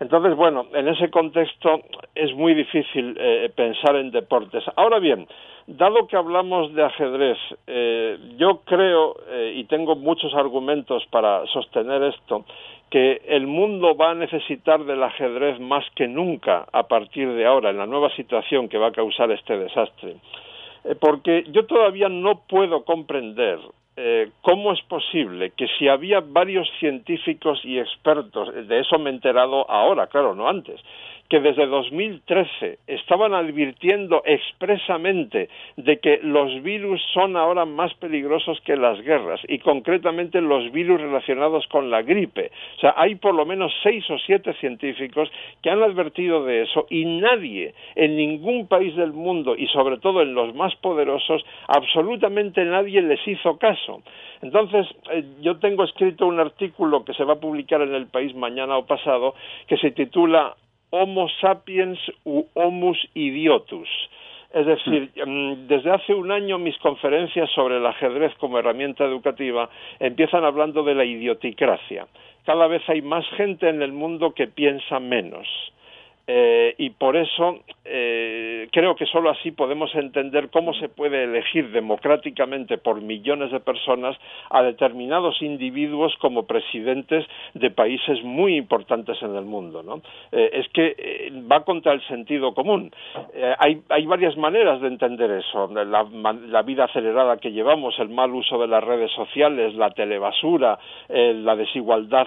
Entonces, 0.00 0.34
bueno, 0.34 0.66
en 0.74 0.88
ese 0.88 1.10
contexto 1.10 1.80
es 2.14 2.34
muy 2.34 2.54
difícil 2.54 3.16
eh, 3.18 3.50
pensar 3.54 3.96
en 3.96 4.10
deportes. 4.10 4.64
Ahora 4.76 4.98
bien, 4.98 5.28
dado 5.66 6.06
que 6.08 6.16
hablamos 6.16 6.74
de 6.74 6.82
ajedrez, 6.82 7.38
eh, 7.66 8.18
yo 8.36 8.62
creo, 8.64 9.14
eh, 9.28 9.54
y 9.56 9.64
tengo 9.64 9.96
muchos 9.96 10.34
argumentos 10.34 11.04
para 11.10 11.46
sostener 11.46 12.02
esto, 12.02 12.44
que 12.92 13.22
el 13.26 13.46
mundo 13.46 13.96
va 13.96 14.10
a 14.10 14.14
necesitar 14.14 14.84
del 14.84 15.02
ajedrez 15.02 15.58
más 15.58 15.82
que 15.94 16.06
nunca 16.06 16.66
a 16.70 16.82
partir 16.82 17.26
de 17.32 17.46
ahora, 17.46 17.70
en 17.70 17.78
la 17.78 17.86
nueva 17.86 18.14
situación 18.14 18.68
que 18.68 18.76
va 18.76 18.88
a 18.88 18.92
causar 18.92 19.30
este 19.30 19.56
desastre. 19.56 20.16
porque 21.00 21.44
yo 21.48 21.64
todavía 21.64 22.10
no 22.10 22.42
puedo 22.46 22.84
comprender 22.84 23.58
eh, 23.96 24.30
¿cómo 24.40 24.72
es 24.72 24.80
posible 24.82 25.50
que 25.50 25.68
si 25.78 25.86
había 25.86 26.20
varios 26.20 26.66
científicos 26.80 27.60
y 27.62 27.78
expertos, 27.78 28.48
de 28.66 28.80
eso 28.80 28.98
me 28.98 29.10
he 29.10 29.12
enterado 29.12 29.70
ahora, 29.70 30.06
claro, 30.06 30.34
no 30.34 30.48
antes, 30.48 30.80
que 31.28 31.40
desde 31.40 31.66
2013 31.66 32.78
estaban 32.86 33.32
advirtiendo 33.34 34.22
expresamente 34.24 35.48
de 35.76 35.98
que 35.98 36.20
los 36.22 36.62
virus 36.62 37.00
son 37.14 37.36
ahora 37.36 37.64
más 37.64 37.94
peligrosos 37.94 38.60
que 38.62 38.76
las 38.76 39.00
guerras 39.00 39.40
y 39.48 39.58
concretamente 39.58 40.40
los 40.40 40.70
virus 40.72 41.00
relacionados 41.00 41.66
con 41.68 41.90
la 41.90 42.02
gripe. 42.02 42.50
O 42.76 42.80
sea, 42.80 42.94
hay 42.96 43.14
por 43.14 43.34
lo 43.34 43.46
menos 43.46 43.72
seis 43.82 44.04
o 44.10 44.18
siete 44.18 44.52
científicos 44.54 45.30
que 45.62 45.70
han 45.70 45.82
advertido 45.82 46.44
de 46.44 46.62
eso 46.62 46.86
y 46.90 47.04
nadie 47.04 47.74
en 47.94 48.16
ningún 48.16 48.66
país 48.66 48.94
del 48.96 49.12
mundo 49.12 49.54
y 49.56 49.66
sobre 49.68 49.98
todo 49.98 50.22
en 50.22 50.34
los 50.34 50.54
más 50.54 50.74
poderosos, 50.76 51.42
absolutamente 51.68 52.64
nadie 52.64 53.00
les 53.02 53.26
hizo 53.26 53.56
caso. 53.58 54.02
Entonces, 54.42 54.86
eh, 55.12 55.24
yo 55.40 55.58
tengo 55.58 55.84
escrito 55.84 56.26
un 56.26 56.40
artículo 56.40 57.04
que 57.04 57.14
se 57.14 57.24
va 57.24 57.34
a 57.34 57.40
publicar 57.40 57.80
en 57.80 57.94
el 57.94 58.06
país 58.06 58.34
mañana 58.34 58.76
o 58.76 58.86
pasado 58.86 59.34
que 59.68 59.76
se 59.76 59.92
titula 59.92 60.56
Homo 60.92 61.26
sapiens 61.40 61.98
u 62.24 62.44
Homus 62.54 62.98
idiotus. 63.14 63.88
Es 64.52 64.66
decir, 64.66 65.10
mm, 65.26 65.66
desde 65.66 65.90
hace 65.90 66.12
un 66.14 66.30
año 66.30 66.58
mis 66.58 66.76
conferencias 66.78 67.50
sobre 67.54 67.78
el 67.78 67.86
ajedrez 67.86 68.34
como 68.36 68.58
herramienta 68.58 69.02
educativa 69.04 69.70
empiezan 69.98 70.44
hablando 70.44 70.82
de 70.82 70.94
la 70.94 71.06
idioticracia. 71.06 72.06
Cada 72.44 72.66
vez 72.66 72.82
hay 72.90 73.00
más 73.00 73.26
gente 73.38 73.70
en 73.70 73.80
el 73.80 73.92
mundo 73.92 74.34
que 74.34 74.48
piensa 74.48 75.00
menos. 75.00 75.48
Eh, 76.26 76.74
y 76.78 76.90
por 76.90 77.16
eso 77.16 77.58
eh, 77.84 78.68
creo 78.70 78.94
que 78.94 79.06
solo 79.06 79.30
así 79.30 79.50
podemos 79.50 79.92
entender 79.96 80.50
cómo 80.50 80.72
se 80.74 80.88
puede 80.88 81.24
elegir 81.24 81.72
democráticamente 81.72 82.78
por 82.78 83.00
millones 83.00 83.50
de 83.50 83.58
personas 83.58 84.16
a 84.50 84.62
determinados 84.62 85.42
individuos 85.42 86.14
como 86.20 86.46
presidentes 86.46 87.26
de 87.54 87.70
países 87.70 88.22
muy 88.22 88.56
importantes 88.56 89.20
en 89.22 89.34
el 89.34 89.44
mundo. 89.44 89.82
¿no? 89.82 90.00
Eh, 90.30 90.50
es 90.52 90.68
que 90.68 91.32
va 91.50 91.64
contra 91.64 91.92
el 91.92 92.06
sentido 92.06 92.54
común. 92.54 92.92
Hay, 93.58 93.82
hay, 93.88 94.06
varias 94.06 94.36
maneras 94.36 94.80
de 94.80 94.88
entender 94.88 95.30
eso. 95.30 95.68
La, 95.72 95.84
la, 95.84 96.62
vida 96.62 96.84
acelerada 96.84 97.38
que 97.38 97.50
llevamos, 97.50 97.98
el 97.98 98.10
mal 98.10 98.32
uso 98.32 98.58
de 98.58 98.68
las 98.68 98.84
redes 98.84 99.10
sociales, 99.12 99.74
la 99.74 99.90
telebasura, 99.90 100.78
la 101.08 101.56
desigualdad 101.56 102.26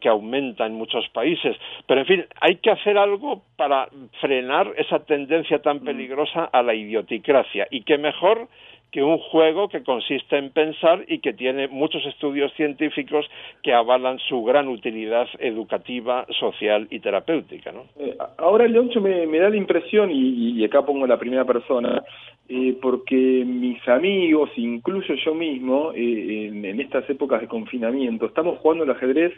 que 0.00 0.08
aumenta 0.08 0.66
en 0.66 0.74
muchos 0.74 1.08
países. 1.10 1.56
Pero, 1.86 2.00
en 2.00 2.06
fin, 2.06 2.26
hay 2.40 2.56
que 2.56 2.70
hacer 2.70 2.96
algo 2.96 3.09
algo 3.10 3.42
para 3.56 3.88
frenar 4.20 4.72
esa 4.76 5.00
tendencia 5.00 5.60
tan 5.60 5.78
mm. 5.78 5.84
peligrosa 5.84 6.44
a 6.44 6.62
la 6.62 6.74
idioticracia. 6.74 7.66
Y 7.70 7.82
qué 7.82 7.98
mejor 7.98 8.48
que 8.90 9.02
un 9.04 9.18
juego 9.18 9.68
que 9.68 9.84
consiste 9.84 10.36
en 10.36 10.50
pensar 10.50 11.04
y 11.06 11.20
que 11.20 11.32
tiene 11.32 11.68
muchos 11.68 12.04
estudios 12.06 12.52
científicos 12.54 13.24
que 13.62 13.72
avalan 13.72 14.18
su 14.18 14.42
gran 14.42 14.66
utilidad 14.66 15.28
educativa, 15.38 16.26
social 16.40 16.88
y 16.90 16.98
terapéutica. 16.98 17.70
¿no? 17.70 17.84
Eh, 17.98 18.16
ahora, 18.38 18.66
Leoncho, 18.66 19.00
me, 19.00 19.26
me, 19.26 19.38
da 19.38 19.48
la 19.48 19.56
impresión, 19.56 20.10
y, 20.12 20.64
acá 20.64 20.84
pongo 20.84 21.06
la 21.06 21.18
primera 21.18 21.44
persona, 21.44 22.02
eh, 22.48 22.76
porque 22.82 23.14
mis 23.46 23.86
amigos, 23.88 24.50
incluso 24.56 25.14
yo 25.14 25.34
mismo, 25.34 25.92
eh, 25.94 26.48
en, 26.48 26.64
en, 26.64 26.80
estas 26.80 27.08
épocas 27.08 27.40
de 27.42 27.46
confinamiento, 27.46 28.26
estamos 28.26 28.58
jugando 28.58 28.82
el 28.82 28.90
ajedrez 28.90 29.32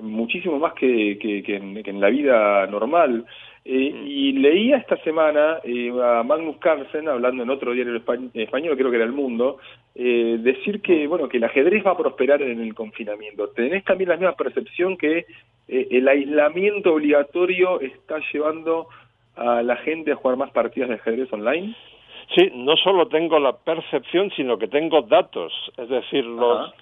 muchísimo 0.00 0.58
más 0.58 0.72
que, 0.74 1.18
que, 1.18 1.56
en, 1.56 2.00
la 2.00 2.08
vida 2.08 2.66
normal. 2.66 3.24
Eh, 3.64 3.92
mm. 3.92 4.06
Y 4.06 4.32
leía 4.32 4.76
esta 4.78 4.96
semana 4.98 5.58
eh, 5.62 5.92
a 6.02 6.22
Magnus 6.22 6.56
Carlsen, 6.58 7.08
hablando 7.08 7.42
en 7.42 7.50
otro 7.50 7.72
diario 7.72 7.96
español, 7.96 8.76
creo 8.76 8.90
que 8.90 8.96
era 8.96 9.04
El 9.04 9.12
Mundo, 9.12 9.58
eh, 9.94 10.38
decir 10.40 10.80
que, 10.80 11.06
mm. 11.06 11.10
bueno, 11.10 11.28
que 11.28 11.36
el 11.36 11.44
ajedrez 11.44 11.84
va 11.86 11.92
a 11.92 11.96
prosperar 11.96 12.42
en 12.42 12.60
el 12.60 12.74
confinamiento. 12.74 13.48
¿Tenés 13.48 13.84
también 13.84 14.10
la 14.10 14.16
misma 14.16 14.32
percepción 14.32 14.96
que 14.96 15.26
el 15.68 16.08
aislamiento 16.08 16.92
obligatorio 16.92 17.80
está 17.80 18.18
llevando 18.32 18.88
a 19.36 19.62
la 19.62 19.76
gente 19.76 20.12
a 20.12 20.16
jugar 20.16 20.36
más 20.36 20.50
partidas 20.50 20.88
de 20.88 20.96
ajedrez 20.96 21.32
online? 21.32 21.74
Sí, 22.34 22.50
no 22.54 22.76
solo 22.76 23.08
tengo 23.08 23.38
la 23.38 23.56
percepción, 23.56 24.30
sino 24.36 24.58
que 24.58 24.68
tengo 24.68 25.02
datos. 25.02 25.52
Es 25.76 25.88
decir, 25.88 26.24
los 26.24 26.72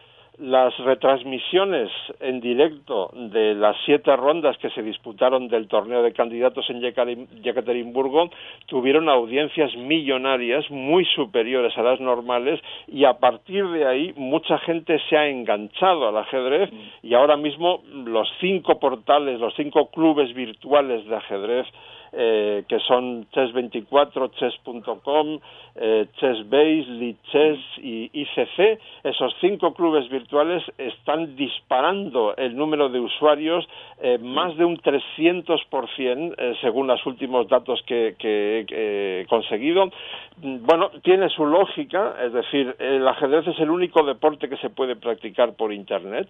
las 0.41 0.77
retransmisiones 0.79 1.91
en 2.19 2.41
directo 2.41 3.11
de 3.15 3.55
las 3.55 3.77
siete 3.85 4.17
rondas 4.17 4.57
que 4.59 4.71
se 4.71 4.83
disputaron 4.83 5.49
del 5.49 5.69
torneo 5.69 6.03
de 6.03 6.15
candidatos 6.15 6.69
en 6.71 6.81
Yekaterinburgo 6.81 8.31
tuvieron 8.67 9.11
audiencias 9.11 9.77
millonarias 9.77 10.65
muy 10.71 11.05
superiores 11.05 11.77
a 11.77 11.83
las 11.83 12.01
normales 12.01 12.59
y 12.89 13.05
a 13.05 13.19
partir 13.19 13.69
de 13.69 13.87
ahí 13.87 14.15
mucha 14.17 14.59
gente 14.59 14.99
se 15.11 15.17
ha 15.17 15.29
enganchado 15.29 16.09
al 16.09 16.17
ajedrez 16.17 16.71
y 17.03 17.13
ahora 17.13 17.37
mismo 17.37 17.83
los 17.93 18.27
cinco 18.41 18.79
portales, 18.79 19.39
los 19.41 19.55
cinco 19.57 19.91
clubes 19.91 20.33
virtuales 20.33 21.05
de 21.07 21.17
ajedrez 21.17 21.67
eh, 22.13 22.65
que 22.69 22.79
son 22.81 23.27
Chess24, 23.31 24.31
Chess.com, 24.33 25.39
eh, 25.77 26.07
Chessbase, 26.17 26.87
Lichess 26.89 27.59
y 27.79 28.11
ICC. 28.13 28.81
Esos 29.05 29.35
cinco 29.41 29.73
clubes 29.75 30.09
virtuales 30.09 30.63
están 30.77 31.37
disparando 31.37 32.37
el 32.37 32.57
número 32.57 32.89
de 32.89 33.01
usuarios 33.01 33.69
eh, 34.01 34.19
más 34.19 34.57
de 34.57 34.65
un 34.65 34.79
300% 34.79 36.35
eh, 36.37 36.55
según 36.61 36.87
los 36.87 37.05
últimos 37.07 37.49
datos 37.49 37.83
que, 37.87 38.17
que 38.19 39.21
he 39.21 39.27
conseguido. 39.27 39.91
Bueno, 40.39 40.91
tiene 41.03 41.29
su 41.29 41.47
lógica, 41.47 42.17
es 42.25 42.33
decir, 42.33 42.75
el 42.79 43.07
ajedrez 43.07 43.47
es 43.47 43.59
el 43.61 43.71
único 43.71 44.03
deporte 44.05 44.49
que 44.49 44.57
se 44.57 44.71
puede 44.71 44.97
practicar 44.97 45.55
por 45.55 45.73
Internet 45.73 46.29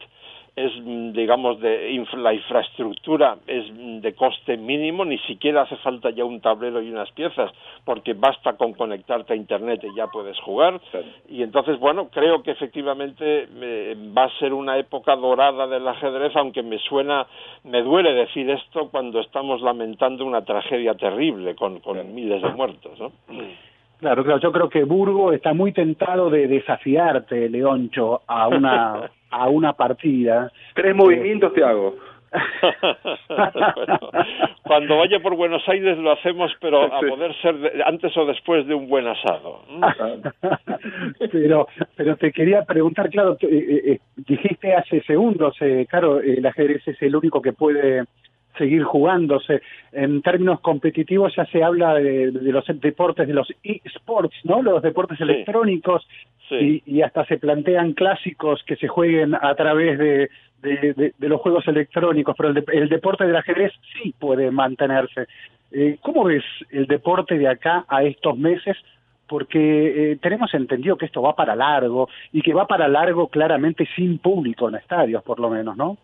es 0.56 0.72
digamos 1.12 1.60
de 1.60 2.04
la 2.16 2.34
infraestructura 2.34 3.36
es 3.46 3.64
de 4.02 4.12
coste 4.14 4.56
mínimo 4.56 5.04
ni 5.04 5.18
siquiera 5.18 5.66
hace 5.70 5.82
falta 5.82 6.10
ya 6.10 6.24
un 6.24 6.40
tablero 6.40 6.82
y 6.82 6.90
unas 6.90 7.10
piezas 7.12 7.50
porque 7.84 8.14
basta 8.14 8.54
con 8.54 8.72
conectarte 8.74 9.32
a 9.32 9.36
internet 9.36 9.82
y 9.84 9.94
ya 9.96 10.08
puedes 10.08 10.38
jugar 10.40 10.80
y 11.28 11.42
entonces 11.42 11.78
bueno 11.78 12.08
creo 12.10 12.42
que 12.42 12.50
efectivamente 12.50 13.48
eh, 13.50 13.96
va 14.16 14.24
a 14.24 14.38
ser 14.38 14.52
una 14.52 14.78
época 14.78 15.14
dorada 15.16 15.66
del 15.66 15.86
ajedrez 15.86 16.34
aunque 16.34 16.62
me 16.62 16.78
suena 16.78 17.26
me 17.64 17.82
duele 17.82 18.12
decir 18.12 18.50
esto 18.50 18.88
cuando 18.90 19.20
estamos 19.20 19.62
lamentando 19.62 20.24
una 20.24 20.44
tragedia 20.44 20.94
terrible 20.94 21.54
con, 21.54 21.80
con 21.80 22.14
miles 22.14 22.42
de 22.42 22.48
muertos 22.50 22.98
¿no? 22.98 23.12
Claro, 23.98 24.24
claro, 24.24 24.40
yo 24.40 24.50
creo 24.50 24.68
que 24.70 24.84
Burgo 24.84 25.30
está 25.30 25.52
muy 25.52 25.72
tentado 25.72 26.30
de 26.30 26.48
desafiarte, 26.48 27.50
Leoncho, 27.50 28.22
a 28.26 28.48
una 28.48 29.10
a 29.30 29.48
una 29.48 29.74
partida. 29.74 30.50
Tres 30.74 30.96
movimientos 30.96 31.52
te 31.52 31.62
hago. 31.62 31.96
cuando 34.70 34.98
vaya 34.98 35.18
por 35.18 35.34
Buenos 35.34 35.68
Aires 35.68 35.98
lo 35.98 36.12
hacemos, 36.12 36.52
pero 36.60 36.84
a 36.84 37.00
poder 37.00 37.34
ser 37.42 37.82
antes 37.84 38.16
o 38.16 38.24
después 38.24 38.64
de 38.68 38.74
un 38.76 38.88
buen 38.88 39.04
asado. 39.04 39.64
pero, 41.32 41.66
pero 41.96 42.16
te 42.16 42.30
quería 42.30 42.62
preguntar, 42.62 43.10
claro, 43.10 43.36
eh, 43.40 43.82
eh, 43.84 43.98
dijiste 44.14 44.72
hace 44.72 45.02
segundos, 45.02 45.56
eh, 45.60 45.88
claro, 45.90 46.20
el 46.20 46.46
ajedrez 46.46 46.86
es 46.86 47.02
el 47.02 47.16
único 47.16 47.42
que 47.42 47.52
puede 47.52 48.04
seguir 48.56 48.84
jugándose. 48.84 49.60
En 49.90 50.22
términos 50.22 50.60
competitivos 50.60 51.34
ya 51.34 51.46
se 51.46 51.64
habla 51.64 51.94
de, 51.94 52.30
los 52.30 52.64
deportes, 52.80 53.26
de 53.26 53.34
los 53.34 53.50
e-sports, 53.64 54.36
¿no? 54.44 54.62
Los 54.62 54.82
deportes 54.82 55.20
electrónicos 55.20 56.06
Y, 56.50 57.02
hasta 57.02 57.24
se 57.26 57.38
plantean 57.38 57.92
clásicos 57.94 58.62
que 58.64 58.76
se 58.76 58.86
jueguen 58.86 59.34
a 59.34 59.54
través 59.56 59.98
de, 59.98 60.30
de, 60.62 61.14
los 61.18 61.40
juegos 61.40 61.66
electrónicos, 61.68 62.34
pero 62.36 62.50
el, 62.50 62.88
deporte 62.88 63.26
del 63.26 63.36
ajedrez 63.36 63.72
sí 63.92 64.14
puede 64.18 64.50
mantenerse. 64.50 65.26
Eh, 65.72 65.98
¿Cómo 66.00 66.24
ves 66.24 66.44
el 66.70 66.86
deporte 66.86 67.38
de 67.38 67.48
acá 67.48 67.84
a 67.88 68.02
estos 68.02 68.36
meses? 68.36 68.76
Porque 69.28 70.12
eh, 70.12 70.16
tenemos 70.16 70.52
entendido 70.54 70.96
que 70.96 71.06
esto 71.06 71.22
va 71.22 71.34
para 71.36 71.54
largo 71.54 72.08
y 72.32 72.42
que 72.42 72.54
va 72.54 72.66
para 72.66 72.88
largo 72.88 73.28
claramente 73.28 73.88
sin 73.94 74.18
público 74.18 74.68
en 74.68 74.74
estadios, 74.74 75.22
por 75.22 75.38
lo 75.38 75.50
menos, 75.50 75.76
¿no? 75.76 75.96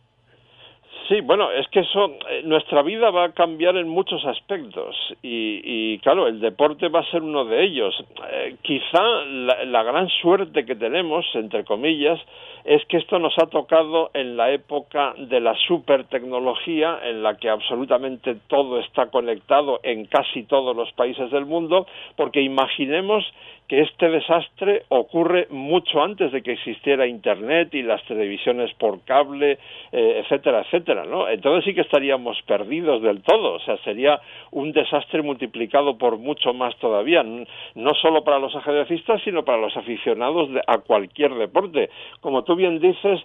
Sí, 1.09 1.21
bueno, 1.21 1.53
es 1.53 1.69
que 1.69 1.81
eso, 1.81 2.17
eh, 2.29 2.43
nuestra 2.45 2.83
vida 2.83 3.11
va 3.11 3.27
a 3.27 3.33
cambiar 3.33 3.77
en 3.77 3.87
muchos 3.87 4.25
aspectos 4.25 4.97
y, 5.23 5.61
y 5.63 5.99
claro, 6.01 6.27
el 6.27 6.41
deporte 6.41 6.89
va 6.89 7.01
a 7.01 7.11
ser 7.13 7.23
uno 7.23 7.45
de 7.45 7.63
ellos. 7.63 7.95
Eh, 8.29 8.57
quizá 8.63 9.03
la, 9.25 9.65
la, 9.67 9.83
gran 9.85 10.09
suerte 10.09 10.65
que 10.65 10.75
tenemos, 10.75 11.25
entre 11.35 11.65
comillas, 11.65 12.19
es 12.65 12.85
que 12.87 12.97
esto 12.97 13.21
nos 13.21 13.39
ha 13.39 13.47
tocado 13.47 14.11
en 14.15 14.37
la 14.37 14.51
época 14.51 15.15
de 15.17 15.39
la 15.39 15.55
supertecnología, 15.69 16.99
en 17.05 17.23
la 17.23 17.37
que 17.37 17.51
absolutamente 17.51 18.37
todo 18.49 18.81
está 18.81 19.07
conectado 19.07 19.79
en 19.85 20.07
casi 20.07 20.43
todos 20.43 20.75
los 20.75 20.91
países 20.95 21.31
del 21.31 21.47
mundo, 21.47 21.87
porque 22.17 22.41
imaginemos 22.41 23.25
que 23.69 23.83
este 23.83 24.09
desastre 24.09 24.85
ocurre 24.89 25.49
mucho 25.51 26.03
antes 26.03 26.31
de 26.33 26.43
que 26.43 26.53
existiera 26.53 27.07
Internet 27.07 27.75
y 27.75 27.83
las 27.83 28.03
televisiones 28.05 28.73
por 28.75 29.03
cable, 29.05 29.59
eh, 29.93 30.23
etcétera, 30.23 30.63
etcétera, 30.63 30.96
¿no? 31.05 31.29
Entonces 31.29 31.65
sí 31.65 31.75
que 31.75 31.81
estaríamos 31.83 32.41
perdidos 32.43 33.03
del 33.03 33.23
todo, 33.23 33.55
o 33.55 33.61
sea, 33.61 33.77
sería 33.79 34.21
un 34.51 34.73
desastre 34.73 35.23
multiplicado 35.23 35.99
por 35.99 36.19
mucho 36.19 36.55
más 36.55 36.77
todavía, 36.77 37.23
no 37.23 37.95
solo 37.95 38.25
para 38.25 38.39
los 38.39 38.55
ajedrecistas, 38.55 39.23
sino 39.23 39.45
para 39.45 39.59
los 39.59 39.77
aficionados 39.77 40.49
a 40.67 40.79
cualquier 40.79 41.35
deporte. 41.35 41.91
Como 42.21 42.45
tú 42.45 42.57
bien 42.57 42.81
dices, 42.81 43.21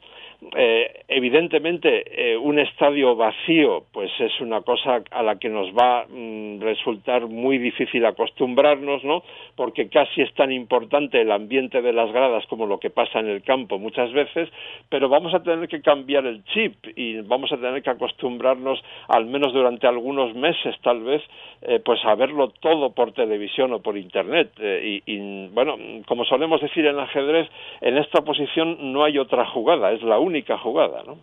eh, 0.56 1.04
evidentemente, 1.08 2.32
eh, 2.32 2.36
un 2.36 2.58
estadio 2.58 3.16
vacío, 3.16 3.84
pues 3.92 4.10
es 4.20 4.42
una 4.42 4.62
cosa 4.62 5.04
a 5.12 5.22
la 5.22 5.36
que 5.36 5.50
nos 5.50 5.68
va 5.68 6.02
a 6.02 6.06
mm, 6.10 6.60
resultar 6.62 7.28
muy 7.28 7.60
difícil 7.60 8.04
acostumbrarnos, 8.08 9.04
¿no? 9.04 9.22
Porque 9.56 9.88
casi 9.88 10.24
es 10.24 10.34
tan 10.34 10.52
importante 10.52 11.22
el 11.22 11.32
ambiente 11.32 11.84
de 11.84 11.94
las 11.94 12.12
gradas 12.12 12.44
como 12.48 12.66
lo 12.66 12.80
que 12.80 12.90
pasa 12.90 13.20
en 13.20 13.28
el 13.28 13.44
campo 13.44 13.78
muchas 13.78 14.12
veces, 14.14 14.50
pero 14.90 15.10
vamos 15.10 15.32
a 15.36 15.44
tener 15.44 15.68
que 15.68 15.82
cambiar 15.82 16.26
el 16.26 16.44
chip 16.46 16.74
y 16.96 17.22
vamos 17.22 17.52
a 17.52 17.58
tener 17.58 17.84
que 17.84 17.92
acostumbrarnos, 17.92 18.84
al 19.10 19.28
menos 19.28 19.54
durante 19.54 19.86
algunos 19.86 20.34
meses, 20.34 20.76
tal 20.82 21.04
vez, 21.04 21.22
eh, 21.62 21.80
pues 21.86 22.04
a 22.04 22.16
verlo 22.16 22.50
todo 22.62 22.94
por 22.94 23.12
televisión 23.14 23.74
o 23.74 23.82
por 23.82 23.96
internet. 23.96 24.50
y, 24.60 25.04
y, 25.06 25.48
bueno, 25.50 25.78
como 26.08 26.26
solemos 26.26 26.62
decir 26.62 26.88
en 26.88 26.98
ajedrez, 26.98 27.48
en 27.82 27.98
esta 27.98 28.24
posición 28.24 28.92
no 28.92 29.04
hay 29.04 29.20
otra 29.20 29.46
jugada, 29.46 29.92
es 29.92 30.02
la 30.02 30.18
única 30.18 30.31
única 30.32 30.58
jugada, 30.58 31.04
¿no? 31.04 31.18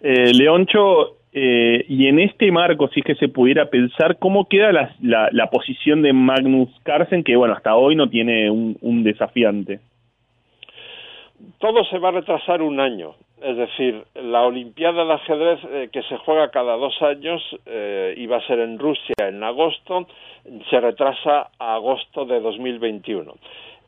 Eh, 0.00 0.32
Leoncho, 0.34 1.16
eh, 1.32 1.84
y 1.88 2.06
en 2.06 2.20
este 2.20 2.50
marco, 2.50 2.88
si 2.88 3.00
es 3.00 3.06
que 3.06 3.14
se 3.14 3.28
pudiera 3.28 3.70
pensar, 3.70 4.18
¿cómo 4.18 4.48
queda 4.48 4.72
la, 4.72 5.28
la, 5.32 5.50
posición 5.50 6.02
de 6.02 6.12
Magnus 6.12 6.68
Carlsen, 6.82 7.22
que 7.22 7.36
bueno, 7.36 7.54
hasta 7.54 7.76
hoy 7.76 7.96
no 7.96 8.08
tiene 8.08 8.50
un, 8.50 8.76
un 8.80 9.02
desafiante? 9.02 9.80
Todo 11.58 11.84
se 11.84 11.98
va 11.98 12.08
a 12.08 12.12
retrasar 12.12 12.62
un 12.62 12.80
año. 12.80 13.14
Es 13.42 13.56
decir, 13.56 14.02
la 14.14 14.42
Olimpiada 14.42 15.04
de 15.04 15.12
ajedrez 15.12 15.60
eh, 15.70 15.88
que 15.92 16.02
se 16.02 16.16
juega 16.18 16.50
cada 16.50 16.76
dos 16.76 17.00
años 17.02 17.40
eh, 17.66 18.14
iba 18.16 18.38
a 18.38 18.46
ser 18.46 18.58
en 18.58 18.78
Rusia 18.78 19.14
en 19.18 19.42
agosto, 19.44 20.08
se 20.70 20.80
retrasa 20.80 21.50
a 21.58 21.74
agosto 21.74 22.24
de 22.24 22.40
2021. 22.40 23.32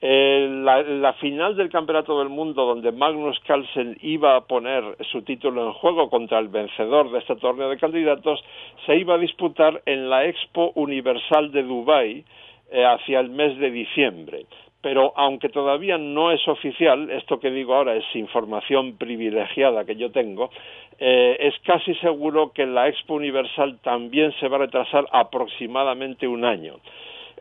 Eh, 0.03 0.49
la, 0.65 0.83
la, 0.83 1.13
final 1.15 1.57
del 1.57 1.69
Campeonato 1.69 2.19
del 2.19 2.31
Mundo, 2.31 2.65
donde 2.65 2.91
Magnus 2.91 3.39
Carlsen 3.41 3.99
iba 4.01 4.35
a 4.35 4.41
poner 4.41 4.97
su 5.13 5.21
título 5.23 5.67
en 5.67 5.73
juego 5.75 6.09
contra 6.09 6.39
el 6.39 6.49
vencedor 6.49 7.11
de 7.11 7.19
este 7.19 7.37
torneo 7.37 7.69
de 7.69 7.77
candidatos, 7.77 8.43
se 8.87 8.97
iba 8.97 9.15
a 9.15 9.19
disputar 9.19 9.83
en 9.85 10.09
la 10.09 10.25
Expo 10.25 10.73
Universal 10.75 11.53
de 11.53 11.65
Dubái 11.65 12.25
eh, 12.71 12.85
hacia 12.85 13.21
el 13.21 13.29
mes 13.29 13.59
de 13.59 13.71
diciembre. 13.71 14.47
Pero 14.81 15.13
aunque 15.17 15.51
todavía 15.51 15.99
no 15.99 16.31
es 16.31 16.49
oficial, 16.49 17.11
esto 17.11 17.39
que 17.39 17.51
digo 17.51 17.75
ahora 17.75 17.95
es 17.95 18.05
información 18.15 18.97
privilegiada 18.97 19.85
que 19.85 19.97
yo 19.97 20.11
tengo, 20.11 20.51
eh, 20.99 21.37
es 21.41 21.55
casi 21.67 21.95
seguro 21.97 22.53
que 22.53 22.65
la 22.65 22.89
Expo 22.89 23.15
Universal 23.15 23.79
también 23.83 24.33
se 24.41 24.49
va 24.49 24.57
a 24.57 24.61
retrasar 24.61 25.07
aproximadamente 25.13 26.27
un 26.27 26.47
año. 26.47 26.77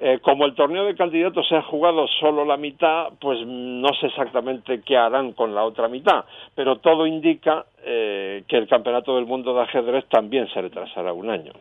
Eh, 0.02 0.20
como 0.22 0.46
el 0.46 0.56
torneo 0.56 0.86
de 0.86 0.96
candidatos 0.96 1.46
se 1.50 1.58
ha 1.58 1.62
jugado 1.62 2.08
solo 2.22 2.46
la 2.46 2.56
mitad, 2.56 3.08
pues 3.20 3.38
no 3.46 3.90
sé 4.00 4.08
exactamente 4.08 4.80
qué 4.86 4.96
harán 4.96 5.34
con 5.34 5.54
la 5.54 5.66
otra 5.66 5.90
mitad, 5.90 6.24
pero 6.56 6.78
todo 6.78 7.06
indica 7.06 7.66
eh, 7.84 8.44
que 8.48 8.56
el 8.56 8.68
Campeonato 8.70 9.18
del 9.18 9.26
Mundo 9.26 9.54
de 9.54 9.62
Ajedrez 9.64 10.06
también 10.08 10.48
se 10.54 10.62
retrasará 10.62 11.12
un 11.12 11.30
año. 11.30 11.52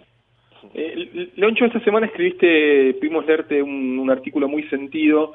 Eh, 0.73 1.31
Leoncho, 1.35 1.65
esta 1.65 1.81
semana 1.81 2.07
escribiste, 2.07 2.95
pudimos 3.01 3.27
leerte 3.27 3.61
un, 3.61 4.09
artículo 4.09 4.47
muy 4.47 4.63
sentido 4.65 5.35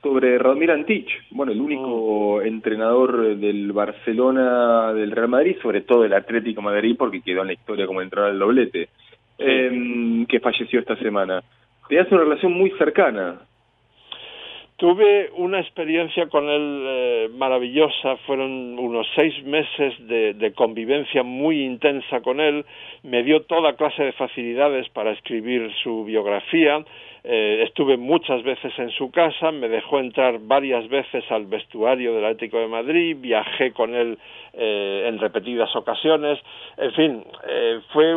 sobre 0.00 0.38
Radomir 0.38 0.70
Antich, 0.70 1.08
bueno, 1.30 1.50
el 1.50 1.60
único 1.60 2.38
mm. 2.40 2.46
entrenador 2.46 3.36
del 3.38 3.72
Barcelona, 3.72 4.92
del 4.92 5.10
Real 5.10 5.28
Madrid, 5.28 5.56
sobre 5.60 5.80
todo 5.80 6.02
del 6.02 6.12
Atlético 6.12 6.62
Madrid, 6.62 6.94
porque 6.96 7.22
quedó 7.22 7.40
en 7.40 7.48
la 7.48 7.54
historia 7.54 7.88
como 7.88 8.02
entrenador 8.02 8.32
del 8.32 8.38
doblete, 8.38 8.88
em, 9.38 10.26
que 10.26 10.38
falleció 10.38 10.78
esta 10.78 10.96
semana 10.96 11.42
tenías 11.88 12.10
una 12.10 12.22
relación 12.22 12.52
muy 12.52 12.70
cercana. 12.72 13.40
Tuve 14.76 15.30
una 15.36 15.58
experiencia 15.60 16.28
con 16.28 16.50
él 16.50 16.84
eh, 16.86 17.28
maravillosa, 17.32 18.18
fueron 18.26 18.78
unos 18.78 19.06
seis 19.16 19.42
meses 19.42 19.94
de, 20.06 20.34
de, 20.34 20.52
convivencia 20.52 21.22
muy 21.22 21.64
intensa 21.64 22.20
con 22.20 22.40
él, 22.40 22.66
me 23.02 23.22
dio 23.22 23.40
toda 23.44 23.76
clase 23.76 24.02
de 24.02 24.12
facilidades 24.12 24.86
para 24.90 25.12
escribir 25.12 25.72
su 25.82 26.04
biografía, 26.04 26.84
eh, 27.28 27.64
estuve 27.66 27.96
muchas 27.96 28.44
veces 28.44 28.72
en 28.78 28.90
su 28.90 29.10
casa, 29.10 29.50
me 29.50 29.68
dejó 29.68 29.98
entrar 29.98 30.38
varias 30.38 30.88
veces 30.88 31.24
al 31.32 31.46
vestuario 31.46 32.14
del 32.14 32.24
Atlético 32.24 32.58
de 32.58 32.68
Madrid, 32.68 33.16
viajé 33.18 33.72
con 33.72 33.96
él 33.96 34.16
eh, 34.52 35.06
en 35.08 35.18
repetidas 35.18 35.74
ocasiones, 35.74 36.38
en 36.76 36.92
fin, 36.92 37.24
eh, 37.48 37.80
fue, 37.92 38.14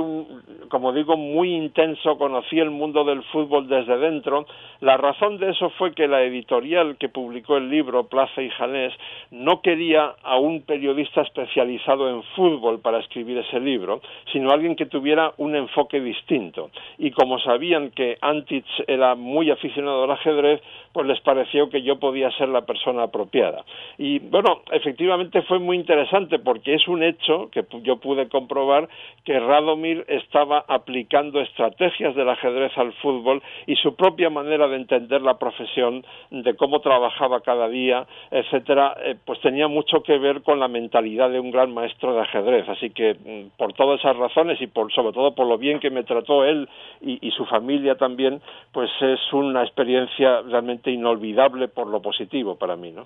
como 0.67 0.93
digo, 0.93 1.17
muy 1.17 1.55
intenso, 1.55 2.17
conocí 2.17 2.59
el 2.59 2.69
mundo 2.69 3.03
del 3.03 3.23
fútbol 3.23 3.67
desde 3.67 3.97
dentro. 3.97 4.45
La 4.81 4.95
razón 4.97 5.37
de 5.37 5.49
eso 5.51 5.69
fue 5.71 5.93
que 5.93 6.07
la 6.07 6.21
editorial 6.21 6.97
que 6.97 7.09
publicó 7.09 7.57
el 7.57 7.69
libro, 7.69 8.07
Plaza 8.07 8.41
y 8.41 8.49
Janés, 8.49 8.93
no 9.31 9.61
quería 9.61 10.13
a 10.23 10.37
un 10.37 10.61
periodista 10.61 11.21
especializado 11.21 12.09
en 12.09 12.21
fútbol 12.35 12.79
para 12.79 12.99
escribir 12.99 13.39
ese 13.39 13.59
libro, 13.59 14.01
sino 14.31 14.51
alguien 14.51 14.75
que 14.75 14.85
tuviera 14.85 15.33
un 15.37 15.55
enfoque 15.55 15.99
distinto. 15.99 16.69
Y 16.97 17.11
como 17.11 17.39
sabían 17.39 17.91
que 17.91 18.17
Antich 18.21 18.67
era 18.87 18.98
muy 19.15 19.51
aficionado 19.51 20.03
al 20.03 20.11
ajedrez, 20.11 20.61
pues 20.93 21.05
les 21.05 21.19
pareció 21.21 21.69
que 21.69 21.81
yo 21.81 21.99
podía 21.99 22.31
ser 22.31 22.49
la 22.49 22.65
persona 22.65 23.03
apropiada. 23.03 23.63
Y 23.97 24.19
bueno, 24.19 24.61
efectivamente 24.71 25.41
fue 25.43 25.59
muy 25.59 25.77
interesante 25.77 26.39
porque 26.39 26.73
es 26.73 26.87
un 26.87 27.03
hecho 27.03 27.49
que 27.51 27.63
yo 27.83 27.97
pude 27.97 28.27
comprobar 28.27 28.89
que 29.23 29.39
Radomir 29.39 30.05
estaba 30.07 30.65
aplicando 30.67 31.39
estrategias 31.41 32.15
del 32.15 32.29
ajedrez 32.29 32.75
al 32.77 32.93
fútbol 32.93 33.41
y 33.67 33.75
su 33.75 33.95
propia 33.95 34.29
manera 34.29 34.67
de 34.67 34.77
entender 34.77 35.21
la 35.21 35.37
profesión, 35.37 36.05
de 36.31 36.55
cómo 36.55 36.79
trabajaba 36.79 37.41
cada 37.41 37.67
día, 37.69 38.07
etcétera, 38.31 38.95
eh, 39.03 39.15
pues 39.25 39.39
tenía 39.41 39.67
mucho 39.67 40.01
que 40.01 40.17
ver 40.17 40.41
con 40.41 40.59
la 40.59 40.67
mentalidad 40.67 41.29
de 41.29 41.39
un 41.39 41.51
gran 41.51 41.73
maestro 41.73 42.13
de 42.13 42.21
ajedrez. 42.21 42.67
Así 42.67 42.89
que 42.89 43.13
mm, 43.13 43.57
por 43.57 43.73
todas 43.73 43.99
esas 43.99 44.17
razones 44.17 44.61
y 44.61 44.67
por 44.67 44.91
sobre 44.93 45.13
todo 45.13 45.35
por 45.35 45.47
lo 45.47 45.57
bien 45.57 45.79
que 45.79 45.89
me 45.89 46.03
trató 46.03 46.43
él 46.43 46.67
y 47.01 47.31
su 47.31 47.45
familia 47.45 47.95
también, 47.95 48.41
pues 48.73 48.88
es 49.01 49.19
una 49.33 49.63
experiencia 49.63 50.41
realmente 50.41 50.91
inolvidable 50.91 51.67
por 51.67 51.87
lo 51.87 52.01
positivo 52.01 52.57
para 52.57 52.75
mí, 52.75 52.91
¿no? 52.91 53.05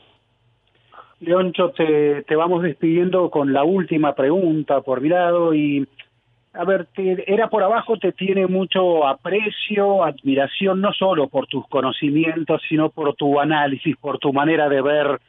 Leoncho, 1.20 1.70
te, 1.70 2.24
te 2.24 2.36
vamos 2.36 2.64
despidiendo 2.64 3.30
con 3.30 3.54
la 3.54 3.64
última 3.64 4.14
pregunta 4.14 4.82
por 4.82 5.00
mi 5.02 5.10
y 5.54 5.88
a 6.56 6.66
ver, 6.66 6.88
era 6.96 7.50
por 7.50 7.64
abajo, 7.64 7.98
te 7.98 8.12
tiene 8.12 8.46
mucho 8.46 9.08
aprecio, 9.08 10.04
admiración, 10.04 10.82
no 10.82 10.94
solo 10.94 11.28
por 11.28 11.48
tus 11.48 11.68
conocimientos, 11.68 12.62
sino 12.70 12.90
por 12.90 13.16
tu 13.16 13.40
análisis, 13.40 13.98
por 13.98 14.20
tu 14.20 14.32
manera 14.32 14.70
de 14.70 14.82
ver 14.82 15.20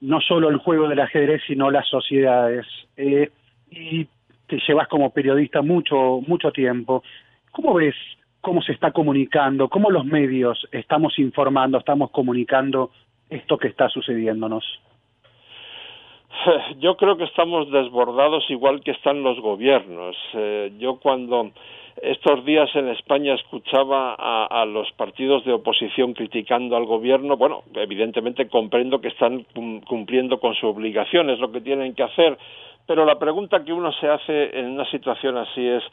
no 0.00 0.20
solo 0.20 0.48
el 0.48 0.56
juego 0.56 0.88
del 0.88 1.00
ajedrez, 1.00 1.42
sino 1.46 1.70
las 1.70 1.86
sociedades. 1.86 2.66
Eh, 2.96 3.30
y 3.70 4.06
te 4.48 4.58
llevas 4.66 4.88
como 4.88 5.10
periodista 5.10 5.62
mucho, 5.62 6.20
mucho 6.26 6.50
tiempo. 6.50 7.04
¿Cómo 7.52 7.74
ves 7.74 7.94
cómo 8.40 8.62
se 8.62 8.72
está 8.72 8.92
comunicando, 8.92 9.68
cómo 9.68 9.90
los 9.90 10.04
medios 10.04 10.66
estamos 10.72 11.18
informando, 11.18 11.78
estamos 11.78 12.10
comunicando 12.10 12.90
esto 13.30 13.58
que 13.58 13.68
está 13.68 13.88
sucediéndonos. 13.88 14.64
Yo 16.78 16.96
creo 16.96 17.16
que 17.16 17.24
estamos 17.24 17.70
desbordados 17.70 18.44
igual 18.50 18.82
que 18.82 18.92
están 18.92 19.22
los 19.22 19.40
gobiernos. 19.40 20.16
Eh, 20.34 20.72
yo 20.78 20.96
cuando 21.00 21.50
estos 22.02 22.44
días 22.44 22.70
en 22.74 22.88
España 22.88 23.34
escuchaba 23.34 24.14
a, 24.14 24.64
los 24.64 24.90
partidos 24.92 25.44
de 25.44 25.52
oposición 25.52 26.14
criticando 26.14 26.76
al 26.76 26.84
gobierno, 26.84 27.36
bueno, 27.36 27.64
evidentemente 27.74 28.46
comprendo 28.48 29.00
que 29.00 29.08
están 29.08 29.44
cumpliendo 29.86 30.38
con 30.38 30.54
su 30.54 30.66
obligación, 30.68 31.30
es 31.30 31.40
lo 31.40 31.50
que 31.50 31.60
tienen 31.60 31.94
que 31.94 32.04
hacer, 32.04 32.38
pero 32.88 33.04
la 33.04 33.18
pregunta 33.18 33.62
que 33.62 33.72
uno 33.74 33.92
se 33.92 34.08
hace 34.08 34.58
en 34.58 34.70
una 34.70 34.90
situación 34.90 35.36
así 35.36 35.68
es 35.68 35.84